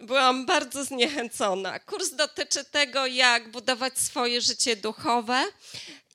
[0.00, 1.78] byłam bardzo zniechęcona.
[1.78, 5.44] Kurs dotyczy tego, jak budować swoje życie duchowe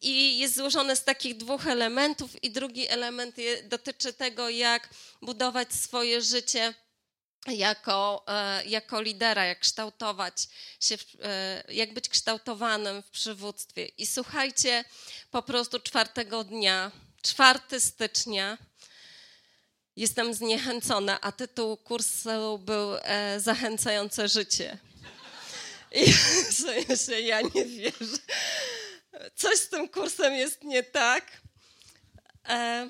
[0.01, 4.89] i jest złożony z takich dwóch elementów i drugi element dotyczy tego, jak
[5.21, 6.73] budować swoje życie
[7.47, 10.47] jako, e, jako lidera, jak kształtować
[10.79, 13.85] się, e, jak być kształtowanym w przywództwie.
[13.85, 14.83] I słuchajcie,
[15.31, 18.57] po prostu czwartego dnia, 4 stycznia,
[19.95, 24.77] jestem zniechęcona, a tytuł kursu był e, Zachęcające życie.
[25.91, 26.13] I
[26.61, 28.17] sobie się, ja nie wierzę.
[29.35, 31.41] Coś z tym kursem jest nie tak.
[32.49, 32.87] E,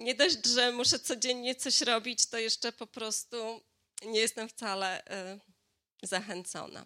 [0.00, 3.60] nie dość, że muszę codziennie coś robić, to jeszcze po prostu
[4.02, 5.40] nie jestem wcale y,
[6.02, 6.84] zachęcona.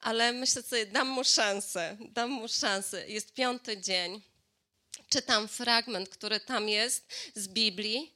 [0.00, 3.08] Ale myślę sobie, dam mu szansę, dam mu szansę.
[3.08, 4.22] Jest piąty dzień,
[5.08, 8.14] czytam fragment, który tam jest z Biblii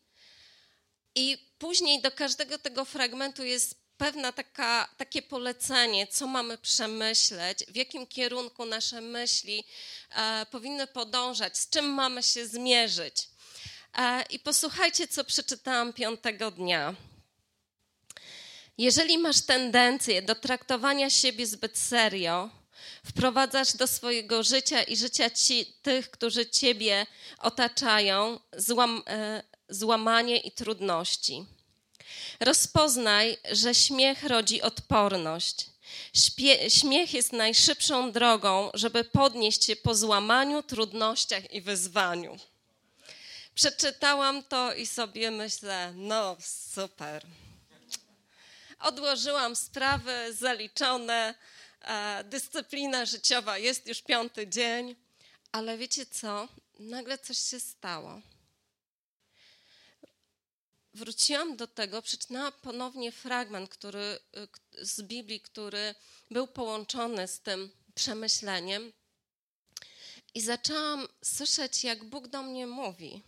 [1.14, 7.77] i później do każdego tego fragmentu jest pewna taka, takie polecenie, co mamy przemyśleć, w
[7.77, 9.64] jakim kierunku nasze myśli
[10.11, 13.32] e, powinny podążać, z czym mamy się zmierzyć.
[14.31, 16.95] I posłuchajcie, co przeczytałam piątego dnia.
[18.79, 22.51] Jeżeli masz tendencję do traktowania siebie zbyt serio,
[23.07, 27.07] wprowadzasz do swojego życia i życia ci, tych, którzy ciebie
[27.39, 31.47] otaczają, złam, e, złamanie i trudności.
[32.41, 35.67] Rozpoznaj, że śmiech rodzi odporność.
[36.15, 42.39] Śpie, śmiech jest najszybszą drogą, żeby podnieść się po złamaniu, trudnościach i wyzwaniu.
[43.55, 46.37] Przeczytałam to i sobie myślę, no
[46.75, 47.27] super.
[48.79, 51.35] Odłożyłam sprawy zaliczone,
[51.81, 54.97] e, dyscyplina życiowa jest już piąty dzień,
[55.53, 56.49] ale wiecie co?
[56.79, 58.21] Nagle coś się stało.
[60.95, 64.19] Wróciłam do tego, przeczytałam ponownie fragment który, e,
[64.85, 65.95] z Biblii, który
[66.31, 68.93] był połączony z tym przemyśleniem
[70.35, 73.23] i zaczęłam słyszeć, jak Bóg do mnie mówi.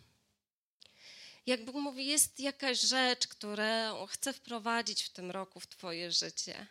[1.47, 6.67] Jak Bóg mówi, jest jakaś rzecz, którą chcę wprowadzić w tym roku w Twoje życie.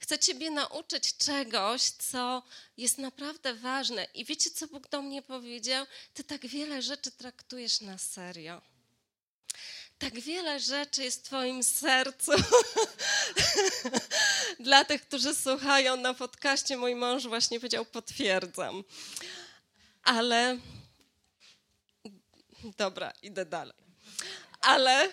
[0.00, 2.42] Chcę Ciebie nauczyć czegoś, co
[2.76, 4.06] jest naprawdę ważne.
[4.14, 5.86] I wiecie, co Bóg do mnie powiedział?
[6.14, 8.62] Ty tak wiele rzeczy traktujesz na serio.
[9.98, 12.32] Tak wiele rzeczy jest w Twoim sercu.
[14.60, 18.84] Dla tych, którzy słuchają na podcaście, mój mąż właśnie powiedział: Potwierdzam.
[20.02, 20.58] Ale.
[22.78, 23.76] Dobra, idę dalej.
[24.60, 25.12] Ale.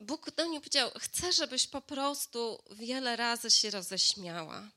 [0.00, 4.68] Bóg do mnie powiedział: Chcę, żebyś po prostu wiele razy się roześmiała.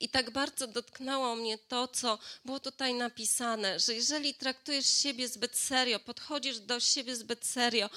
[0.00, 5.58] I tak bardzo dotknęło mnie to, co było tutaj napisane, że jeżeli traktujesz siebie zbyt
[5.58, 7.90] serio, podchodzisz do siebie zbyt serio,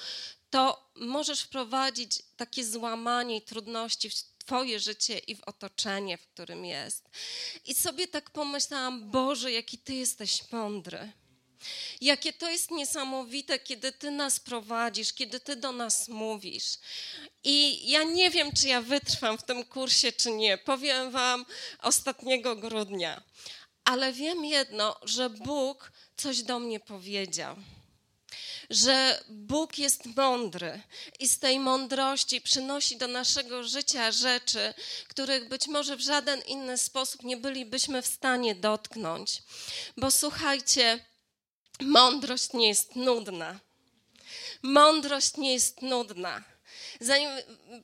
[0.50, 4.14] to możesz wprowadzić takie złamanie i trudności w
[4.48, 7.04] Twoje życie i w otoczenie, w którym jest.
[7.64, 11.12] I sobie tak pomyślałam: Boże, jaki Ty jesteś mądry.
[12.00, 16.78] Jakie to jest niesamowite, kiedy Ty nas prowadzisz, kiedy Ty do nas mówisz.
[17.44, 20.58] I ja nie wiem, czy ja wytrwam w tym kursie, czy nie.
[20.58, 21.46] Powiem Wam
[21.78, 23.22] ostatniego grudnia.
[23.84, 27.56] Ale wiem jedno, że Bóg coś do mnie powiedział
[28.70, 30.80] że Bóg jest mądry
[31.18, 34.74] i z tej mądrości przynosi do naszego życia rzeczy,
[35.08, 39.42] których być może w żaden inny sposób nie bylibyśmy w stanie dotknąć.
[39.96, 41.00] Bo słuchajcie,
[41.80, 43.60] Mądrość nie jest nudna.
[44.62, 46.44] Mądrość nie jest nudna.
[47.00, 47.30] Zanim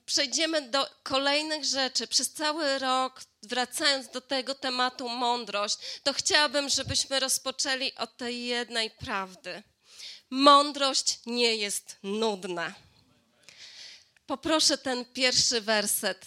[0.05, 7.19] przejdziemy do kolejnych rzeczy, przez cały rok, wracając do tego tematu mądrość, to chciałabym, żebyśmy
[7.19, 9.63] rozpoczęli od tej jednej prawdy.
[10.29, 12.73] Mądrość nie jest nudna.
[14.27, 16.25] Poproszę ten pierwszy werset.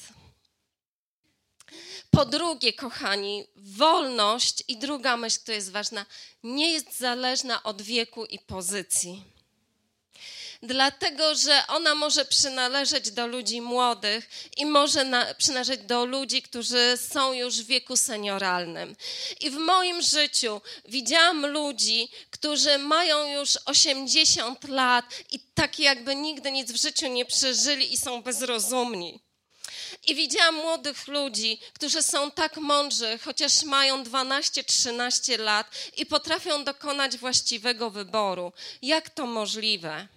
[2.11, 6.07] Po drugie, kochani, wolność i druga myśl, która jest ważna,
[6.43, 9.25] nie jest zależna od wieku i pozycji.
[10.63, 16.99] Dlatego, że ona może przynależeć do ludzi młodych i może na, przynależeć do ludzi, którzy
[17.11, 18.97] są już w wieku senioralnym.
[19.41, 26.53] I w moim życiu widziałam ludzi, którzy mają już 80 lat i tak jakby nigdy
[26.53, 29.21] nic w życiu nie przeżyli i są bezrozumni.
[30.07, 37.17] I widziałam młodych ludzi, którzy są tak mądrzy, chociaż mają 12-13 lat i potrafią dokonać
[37.17, 38.53] właściwego wyboru.
[38.83, 40.09] Jak to możliwe?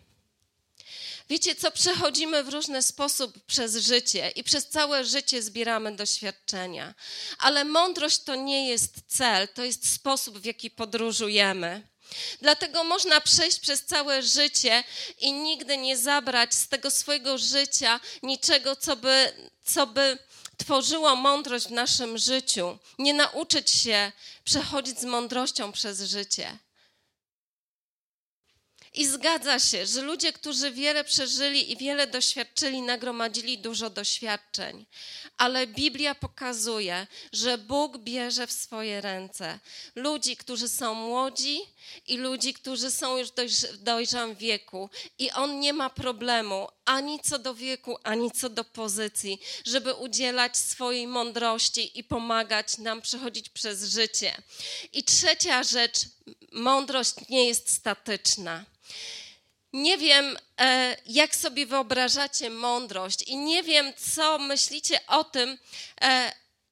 [1.31, 6.93] Wiecie, co przechodzimy w różny sposób przez życie i przez całe życie zbieramy doświadczenia.
[7.39, 11.87] Ale mądrość to nie jest cel, to jest sposób, w jaki podróżujemy.
[12.41, 14.83] Dlatego można przejść przez całe życie
[15.19, 19.33] i nigdy nie zabrać z tego swojego życia niczego, co by,
[19.65, 20.17] co by
[20.57, 22.77] tworzyło mądrość w naszym życiu.
[22.99, 24.11] Nie nauczyć się
[24.43, 26.57] przechodzić z mądrością przez życie.
[28.93, 34.85] I zgadza się, że ludzie, którzy wiele przeżyli i wiele doświadczyli, nagromadzili dużo doświadczeń.
[35.37, 39.59] Ale Biblia pokazuje, że Bóg bierze w swoje ręce
[39.95, 41.61] ludzi, którzy są młodzi
[42.07, 43.29] i ludzi, którzy są już
[43.73, 44.89] w dojrzałym wieku.
[45.19, 50.57] I On nie ma problemu ani co do wieku, ani co do pozycji, żeby udzielać
[50.57, 54.41] swojej mądrości i pomagać nam przechodzić przez życie.
[54.93, 55.99] I trzecia rzecz,
[56.51, 58.65] mądrość nie jest statyczna.
[59.73, 65.57] Nie wiem, e, jak sobie wyobrażacie mądrość, i nie wiem, co myślicie o tym,
[66.01, 66.31] e,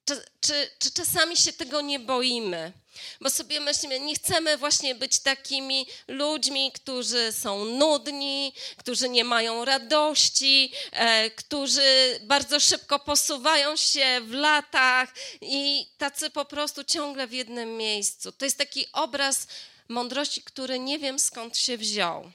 [0.09, 2.73] czy, czy, czy czasami się tego nie boimy.
[3.21, 9.65] Bo sobie myślimy, nie chcemy właśnie być takimi ludźmi, którzy są nudni, którzy nie mają
[9.65, 17.33] radości, e, którzy bardzo szybko posuwają się w latach i tacy po prostu ciągle w
[17.33, 18.31] jednym miejscu.
[18.31, 19.47] To jest taki obraz
[19.87, 22.31] mądrości, który nie wiem skąd się wziął.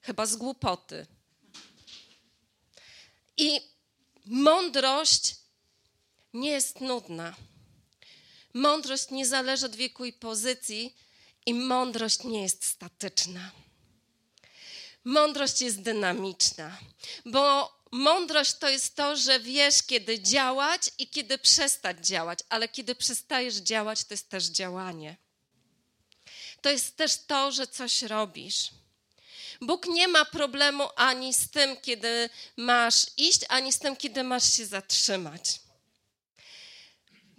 [0.00, 1.06] Chyba z głupoty.
[3.36, 3.60] I
[4.26, 5.43] mądrość
[6.34, 7.34] nie jest nudna.
[8.54, 10.96] Mądrość nie zależy od wieku i pozycji,
[11.46, 13.50] i mądrość nie jest statyczna.
[15.04, 16.78] Mądrość jest dynamiczna,
[17.24, 22.94] bo mądrość to jest to, że wiesz, kiedy działać i kiedy przestać działać, ale kiedy
[22.94, 25.16] przestajesz działać, to jest też działanie.
[26.60, 28.70] To jest też to, że coś robisz.
[29.60, 34.52] Bóg nie ma problemu ani z tym, kiedy masz iść, ani z tym, kiedy masz
[34.52, 35.63] się zatrzymać.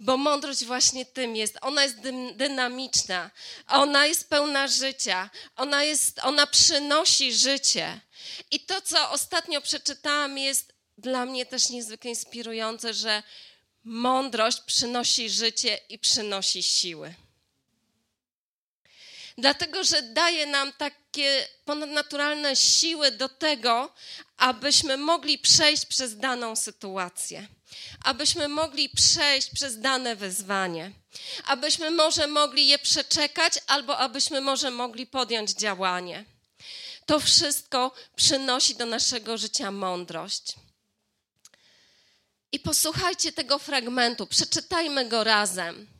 [0.00, 1.58] Bo mądrość właśnie tym jest.
[1.60, 1.96] Ona jest
[2.34, 3.30] dynamiczna,
[3.68, 8.00] ona jest pełna życia, ona, jest, ona przynosi życie.
[8.50, 13.22] I to, co ostatnio przeczytałam, jest dla mnie też niezwykle inspirujące, że
[13.84, 17.14] mądrość przynosi życie i przynosi siły.
[19.38, 20.72] Dlatego, że daje nam
[21.16, 23.92] takie ponadnaturalne siły do tego,
[24.36, 27.48] abyśmy mogli przejść przez daną sytuację,
[28.04, 30.92] abyśmy mogli przejść przez dane wyzwanie,
[31.44, 36.24] abyśmy może mogli je przeczekać, albo abyśmy może mogli podjąć działanie.
[37.06, 40.54] To wszystko przynosi do naszego życia mądrość.
[42.52, 45.95] I posłuchajcie tego fragmentu, przeczytajmy go razem.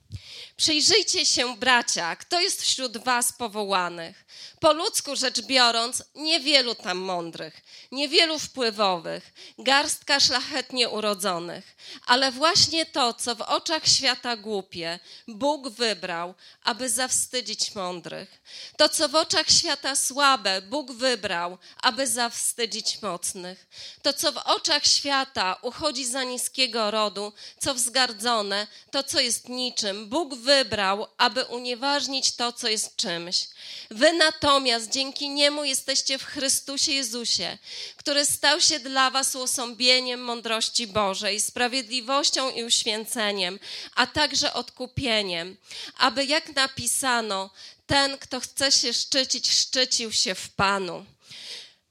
[0.57, 4.25] Przyjrzyjcie się, bracia, kto jest wśród was powołanych.
[4.61, 7.61] Po ludzku rzecz biorąc, niewielu tam mądrych,
[7.93, 11.76] niewielu wpływowych, garstka szlachetnie urodzonych,
[12.07, 16.35] ale właśnie to, co w oczach świata głupie, Bóg wybrał,
[16.65, 18.41] aby zawstydzić mądrych.
[18.77, 23.67] To, co w oczach świata słabe, Bóg wybrał, aby zawstydzić mocnych.
[24.03, 30.09] To, co w oczach świata uchodzi za niskiego rodu, co wzgardzone, to, co jest niczym,
[30.09, 33.49] Bóg wybrał, aby unieważnić to, co jest czymś.
[33.91, 37.59] Wy natomiast dzięki Niemu jesteście w Chrystusie Jezusie,
[37.97, 41.41] który stał się dla was usąbieniem mądrości Bożej,
[41.77, 43.59] sprawiedliwością i uświęceniem,
[43.95, 45.57] a także odkupieniem,
[45.99, 47.51] aby jak napisano,
[47.87, 51.07] ten, kto chce się szczycić, szczycił się w Panu.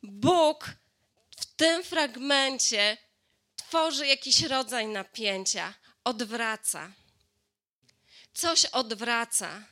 [0.03, 0.71] Bóg
[1.37, 2.97] w tym fragmencie
[3.55, 5.73] tworzy jakiś rodzaj napięcia,
[6.03, 6.91] odwraca.
[8.33, 9.63] Coś odwraca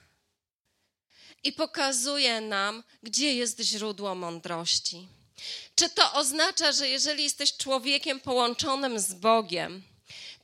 [1.43, 5.07] i pokazuje nam, gdzie jest źródło mądrości.
[5.76, 9.92] Czy to oznacza, że jeżeli jesteś człowiekiem połączonym z Bogiem,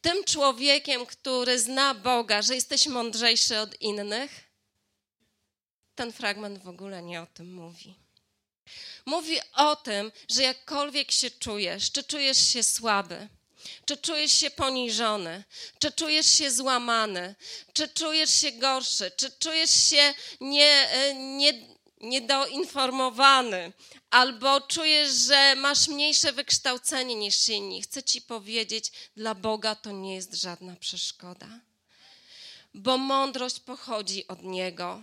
[0.02, 4.32] tym człowiekiem, który zna Boga, że jesteś mądrzejszy od innych?
[5.96, 7.96] Ten fragment w ogóle nie o tym mówi.
[9.06, 13.28] Mówi o tym, że jakkolwiek się czujesz, czy czujesz się słaby,
[13.86, 15.44] czy czujesz się poniżony,
[15.80, 17.36] czy czujesz się złamany,
[17.74, 21.54] czy czujesz się gorszy, czy czujesz się nie, e, nie,
[22.00, 23.74] niedoinformowany,
[24.10, 27.82] albo czujesz, że masz mniejsze wykształcenie niż inni.
[27.82, 31.48] Chcę ci powiedzieć, dla Boga to nie jest żadna przeszkoda,
[32.74, 35.02] bo mądrość pochodzi od Niego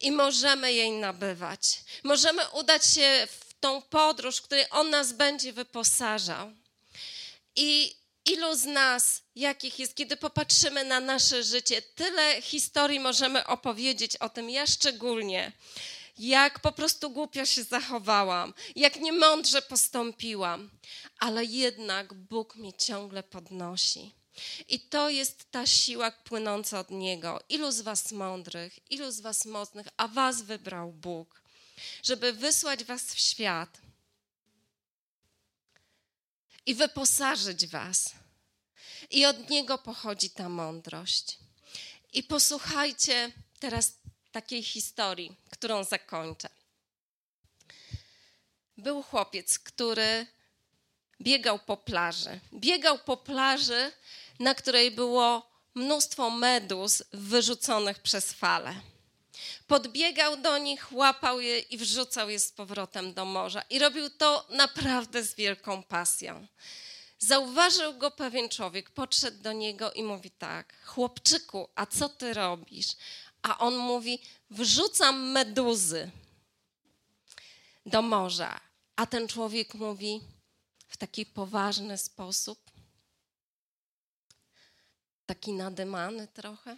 [0.00, 1.80] i możemy jej nabywać.
[2.02, 6.52] Możemy udać się w tą podróż, w której On nas będzie wyposażał.
[7.56, 14.16] I ilu z nas, jakich jest, kiedy popatrzymy na nasze życie, tyle historii możemy opowiedzieć
[14.16, 15.52] o tym, ja szczególnie,
[16.18, 20.70] jak po prostu głupio się zachowałam, jak niemądrze postąpiłam,
[21.18, 24.14] ale jednak Bóg mnie ciągle podnosi.
[24.68, 27.40] I to jest ta siła płynąca od Niego.
[27.48, 31.42] Ilu z Was mądrych, ilu z Was mocnych, a Was wybrał Bóg,
[32.02, 33.80] żeby wysłać Was w świat
[36.66, 38.14] i wyposażyć Was.
[39.10, 41.38] I od Niego pochodzi ta mądrość.
[42.12, 43.92] I posłuchajcie teraz
[44.34, 46.48] takiej historii, którą zakończę.
[48.76, 50.26] Był chłopiec, który
[51.20, 52.40] biegał po plaży.
[52.54, 53.92] Biegał po plaży,
[54.38, 58.74] na której było mnóstwo meduz wyrzuconych przez fale.
[59.66, 63.62] Podbiegał do nich, łapał je i wrzucał je z powrotem do morza.
[63.70, 66.46] I robił to naprawdę z wielką pasją.
[67.18, 72.96] Zauważył go pewien człowiek, podszedł do niego i mówi tak: Chłopczyku, a co ty robisz?
[73.44, 74.18] A on mówi:
[74.50, 76.10] Wrzucam meduzy
[77.86, 78.60] do morza.
[78.96, 80.20] A ten człowiek mówi
[80.88, 82.70] w taki poważny sposób,
[85.26, 86.76] taki nadymany trochę.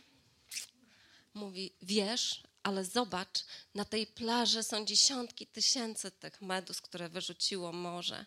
[1.34, 3.44] Mówi: Wiesz, ale zobacz,
[3.74, 8.26] na tej plaży są dziesiątki tysięcy tych medus, które wyrzuciło morze.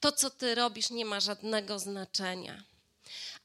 [0.00, 2.64] To, co ty robisz, nie ma żadnego znaczenia.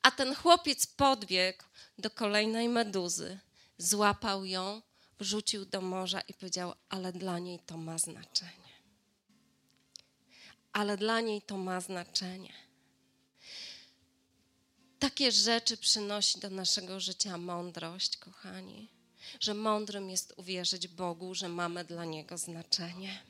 [0.02, 1.64] A ten chłopiec podbiegł
[1.98, 3.40] do kolejnej meduzy,
[3.80, 4.82] złapał ją,
[5.20, 8.70] wrzucił do morza i powiedział: Ale dla niej to ma znaczenie.
[10.74, 12.54] Ale dla niej to ma znaczenie.
[15.00, 18.88] Takie rzeczy przynosi do naszego życia mądrość, kochani,
[19.40, 23.22] że mądrym jest uwierzyć Bogu, że mamy dla Niego znaczenie.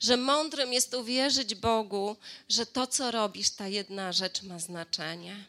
[0.00, 2.16] Że mądrym jest uwierzyć Bogu,
[2.48, 5.44] że to, co robisz, ta jedna rzecz ma znaczenie.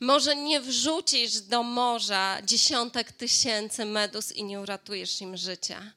[0.00, 5.92] Może nie wrzucisz do morza dziesiątek tysięcy medus i nie uratujesz im życia,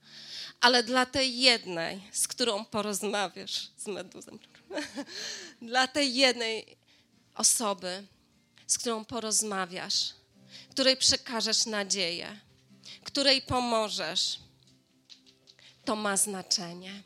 [0.61, 4.39] ale dla tej jednej, z którą porozmawiasz z meduzem,
[5.61, 6.77] dla tej jednej
[7.35, 8.07] osoby,
[8.67, 10.13] z którą porozmawiasz,
[10.71, 12.39] której przekażesz nadzieję,
[13.03, 14.39] której pomożesz,
[15.85, 17.03] to ma znaczenie.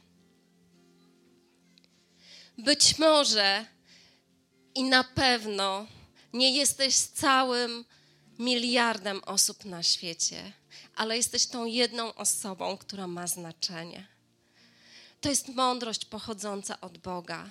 [2.57, 3.65] Być może
[4.75, 5.87] i na pewno
[6.33, 7.85] nie jesteś całym
[8.39, 10.51] miliardem osób na świecie,
[10.95, 14.07] ale jesteś tą jedną osobą, która ma znaczenie.
[15.21, 17.49] To jest mądrość pochodząca od Boga,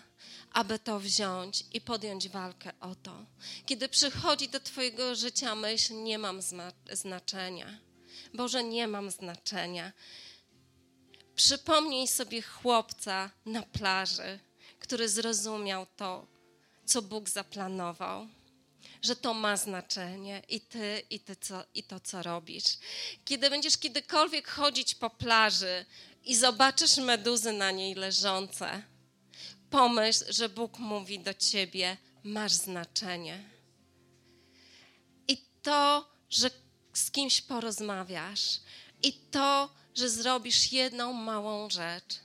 [0.52, 3.26] aby to wziąć i podjąć walkę o to.
[3.66, 6.40] Kiedy przychodzi do Twojego życia myśl, nie mam
[6.92, 7.78] znaczenia.
[8.34, 9.92] Boże, nie mam znaczenia.
[11.34, 14.38] Przypomnij sobie chłopca na plaży,
[14.78, 16.26] który zrozumiał to,
[16.86, 18.28] co Bóg zaplanował
[19.02, 22.64] że to ma znaczenie i ty, i, ty co, i to, co robisz.
[23.24, 25.86] Kiedy będziesz kiedykolwiek chodzić po plaży
[26.24, 28.82] i zobaczysz meduzy na niej leżące,
[29.70, 33.44] pomyśl, że Bóg mówi do ciebie: masz znaczenie.
[35.28, 36.50] I to, że
[36.92, 38.60] z kimś porozmawiasz,
[39.02, 42.20] i to, że zrobisz jedną małą rzecz,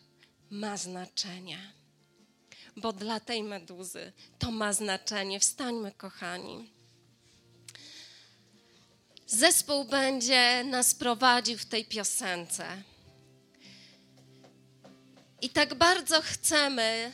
[0.50, 1.74] ma znaczenie
[2.78, 5.40] bo dla tej meduzy to ma znaczenie.
[5.40, 6.70] Wstańmy, kochani.
[9.28, 12.66] Zespół będzie nas prowadził w tej piosence.
[15.42, 17.12] I tak bardzo chcemy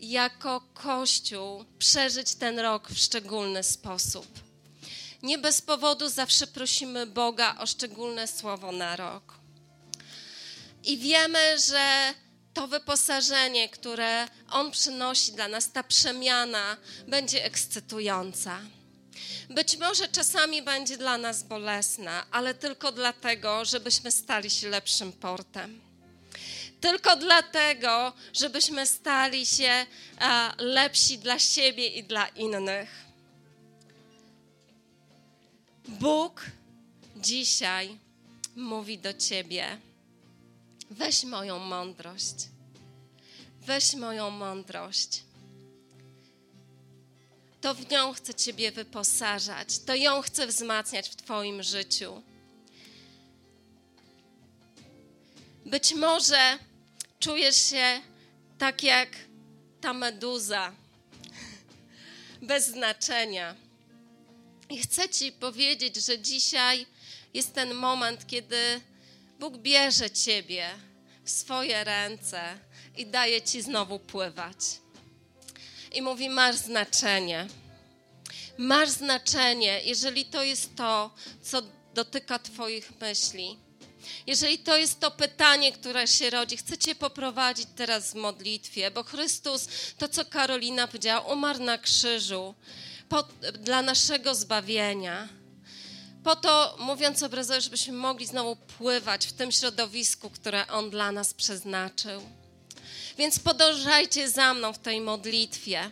[0.00, 4.26] jako Kościół przeżyć ten rok w szczególny sposób.
[5.22, 9.38] Nie bez powodu zawsze prosimy Boga o szczególne słowo na rok.
[10.84, 12.14] I wiemy, że
[12.54, 16.76] to wyposażenie, które On przynosi dla nas, ta przemiana
[17.08, 18.60] będzie ekscytująca.
[19.50, 25.80] Być może czasami będzie dla nas bolesna, ale tylko dlatego, żebyśmy stali się lepszym portem.
[26.80, 29.86] Tylko dlatego, żebyśmy stali się
[30.58, 33.04] lepsi dla siebie i dla innych.
[35.88, 36.46] Bóg
[37.16, 37.98] dzisiaj
[38.56, 39.78] mówi do ciebie
[40.90, 42.34] Weź moją mądrość.
[43.60, 45.22] Weź moją mądrość.
[47.60, 52.22] To w nią chcę Ciebie wyposażać, to ją chcę wzmacniać w Twoim życiu.
[55.66, 56.58] Być może
[57.20, 58.00] czujesz się
[58.58, 59.08] tak jak
[59.80, 60.72] ta meduza,
[62.42, 63.54] bez znaczenia.
[64.70, 66.86] I chcę Ci powiedzieć, że dzisiaj
[67.34, 68.80] jest ten moment, kiedy
[69.40, 70.70] Bóg bierze ciebie
[71.24, 72.58] w swoje ręce
[72.96, 74.56] i daje ci znowu pływać.
[75.92, 77.46] I mówi: Masz znaczenie.
[78.58, 81.62] Masz znaczenie, jeżeli to jest to, co
[81.94, 83.58] dotyka Twoich myśli.
[84.26, 89.04] Jeżeli to jest to pytanie, które się rodzi, chcę Cię poprowadzić teraz w modlitwie, bo
[89.04, 89.68] Chrystus,
[89.98, 92.54] to co Karolina powiedziała, umarł na krzyżu
[93.08, 93.22] po,
[93.52, 95.39] dla naszego zbawienia
[96.24, 101.34] po to, mówiąc obrazowo, żebyśmy mogli znowu pływać w tym środowisku, które On dla nas
[101.34, 102.22] przeznaczył.
[103.18, 105.90] Więc podążajcie za mną w tej modlitwie.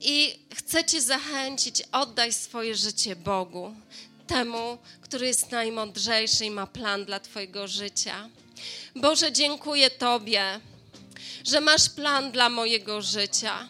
[0.00, 3.74] I chcę Cię zachęcić, oddaj swoje życie Bogu,
[4.26, 8.28] temu, który jest najmądrzejszy i ma plan dla Twojego życia.
[8.96, 10.60] Boże, dziękuję Tobie,
[11.44, 13.68] że masz plan dla mojego życia.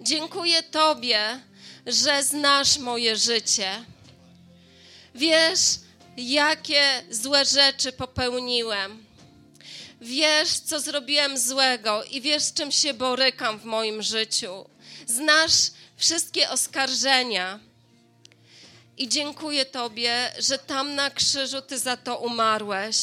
[0.00, 1.40] Dziękuję Tobie,
[1.86, 3.84] że znasz moje życie
[5.16, 5.60] Wiesz,
[6.16, 9.06] jakie złe rzeczy popełniłem.
[10.00, 14.68] Wiesz, co zrobiłem złego i wiesz, czym się borykam w moim życiu.
[15.06, 17.60] Znasz wszystkie oskarżenia.
[18.98, 22.96] I dziękuję Tobie, że tam na krzyżu Ty za to umarłeś.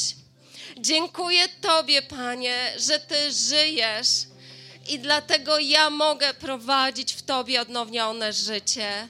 [0.78, 4.08] Dziękuję Tobie, Panie, że Ty żyjesz
[4.90, 9.10] i dlatego ja mogę prowadzić w Tobie odnowione życie.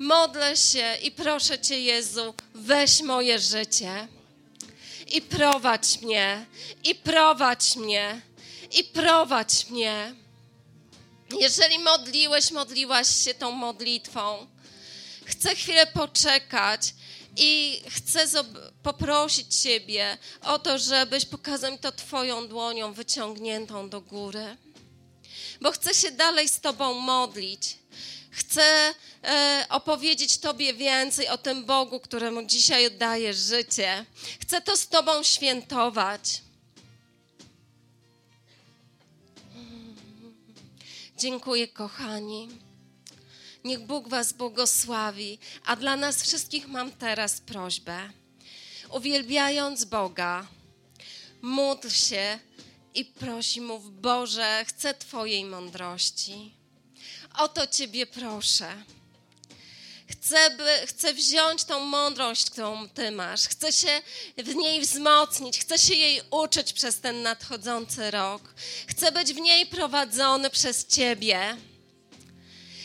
[0.00, 4.08] Modlę się i proszę Cię, Jezu, weź moje życie
[5.06, 6.46] i prowadź mnie,
[6.84, 8.20] i prowadź mnie,
[8.72, 10.14] i prowadź mnie.
[11.40, 14.46] Jeżeli modliłeś, modliłaś się tą modlitwą,
[15.24, 16.94] chcę chwilę poczekać
[17.36, 18.26] i chcę
[18.82, 24.56] poprosić Ciebie o to, żebyś pokazał mi to Twoją dłonią wyciągniętą do góry,
[25.60, 27.79] bo chcę się dalej z Tobą modlić.
[28.30, 34.04] Chcę e, opowiedzieć Tobie więcej o tym Bogu, któremu dzisiaj oddajesz życie.
[34.40, 36.42] Chcę to z Tobą świętować.
[41.18, 42.48] Dziękuję, kochani.
[43.64, 45.38] Niech Bóg Was błogosławi.
[45.66, 48.10] A dla nas wszystkich mam teraz prośbę.
[48.92, 50.46] Uwielbiając Boga,
[51.42, 52.38] módl się
[52.94, 56.59] i prosi mów, Boże, chcę Twojej mądrości.
[57.38, 58.84] O to Ciebie proszę.
[60.10, 63.40] Chcę, by, chcę wziąć tą mądrość, którą Ty masz.
[63.48, 64.02] Chcę się
[64.38, 65.58] w niej wzmocnić.
[65.58, 68.54] Chcę się jej uczyć przez ten nadchodzący rok.
[68.86, 71.56] Chcę być w niej prowadzony przez Ciebie.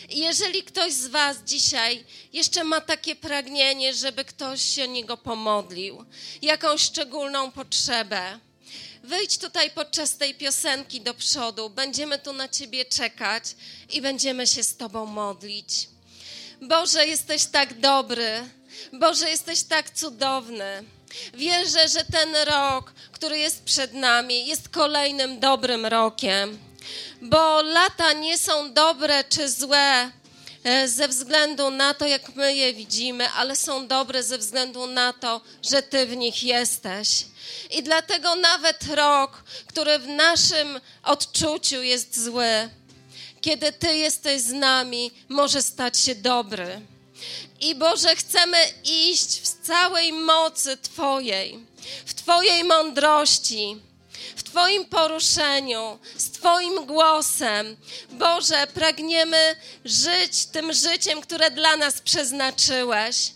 [0.10, 6.06] Jeżeli ktoś z Was dzisiaj jeszcze ma takie pragnienie, żeby ktoś się o niego pomodlił,
[6.41, 8.39] jakąś szczególną potrzebę,
[9.06, 11.70] wyjdź tutaj podczas tej piosenki do przodu.
[11.70, 13.43] Będziemy tu na Ciebie czekać
[13.89, 15.89] i będziemy się z Tobą modlić.
[16.62, 18.49] Boże, jesteś tak dobry.
[18.93, 20.84] Boże, jesteś tak cudowny.
[21.34, 26.60] Wierzę, że ten rok, który jest przed nami, jest kolejnym dobrym rokiem,
[27.22, 30.12] bo lata nie są dobre czy złe
[30.86, 35.41] ze względu na to, jak my je widzimy, ale są dobre ze względu na to,
[35.70, 37.26] że Ty w nich jesteś.
[37.72, 42.70] I dlatego nawet rok, który w naszym odczuciu jest zły,
[43.41, 46.82] kiedy Ty jesteś z nami, może stać się dobry.
[47.59, 51.59] I Boże, chcemy iść w całej mocy Twojej,
[52.05, 53.78] w Twojej mądrości,
[54.36, 57.78] w Twoim poruszeniu, z Twoim głosem.
[58.10, 59.56] Boże, pragniemy
[59.86, 63.32] żyć tym życiem, które dla nas przeznaczyłeś.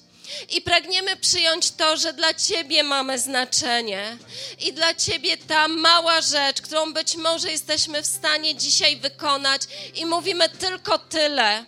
[0.49, 4.17] I pragniemy przyjąć to, że dla Ciebie mamy znaczenie
[4.59, 9.61] i dla Ciebie ta mała rzecz, którą być może jesteśmy w stanie dzisiaj wykonać,
[9.95, 11.65] i mówimy tylko tyle.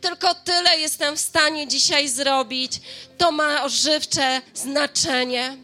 [0.00, 2.72] Tylko tyle jestem w stanie dzisiaj zrobić.
[3.18, 5.56] To ma ożywcze znaczenie.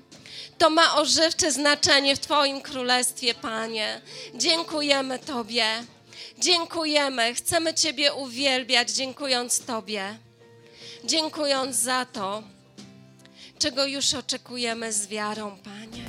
[0.59, 4.01] To ma ożywcze znaczenie w Twoim królestwie, Panie.
[4.35, 5.65] Dziękujemy Tobie.
[6.39, 7.35] Dziękujemy.
[7.35, 10.19] Chcemy Ciebie uwielbiać, dziękując Tobie.
[11.05, 12.43] Dziękując za to,
[13.59, 16.05] czego już oczekujemy z wiarą, Panie.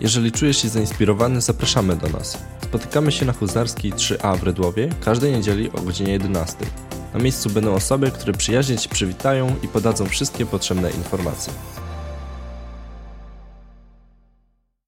[0.00, 2.38] Jeżeli czujesz się zainspirowany, zapraszamy do nas.
[2.64, 6.56] Spotykamy się na Huzarskiej 3A w Rydłowie każdej niedzieli o godzinie 11.
[7.14, 11.52] Na miejscu będą osoby, które przyjaźnie Ci przywitają i podadzą wszystkie potrzebne informacje.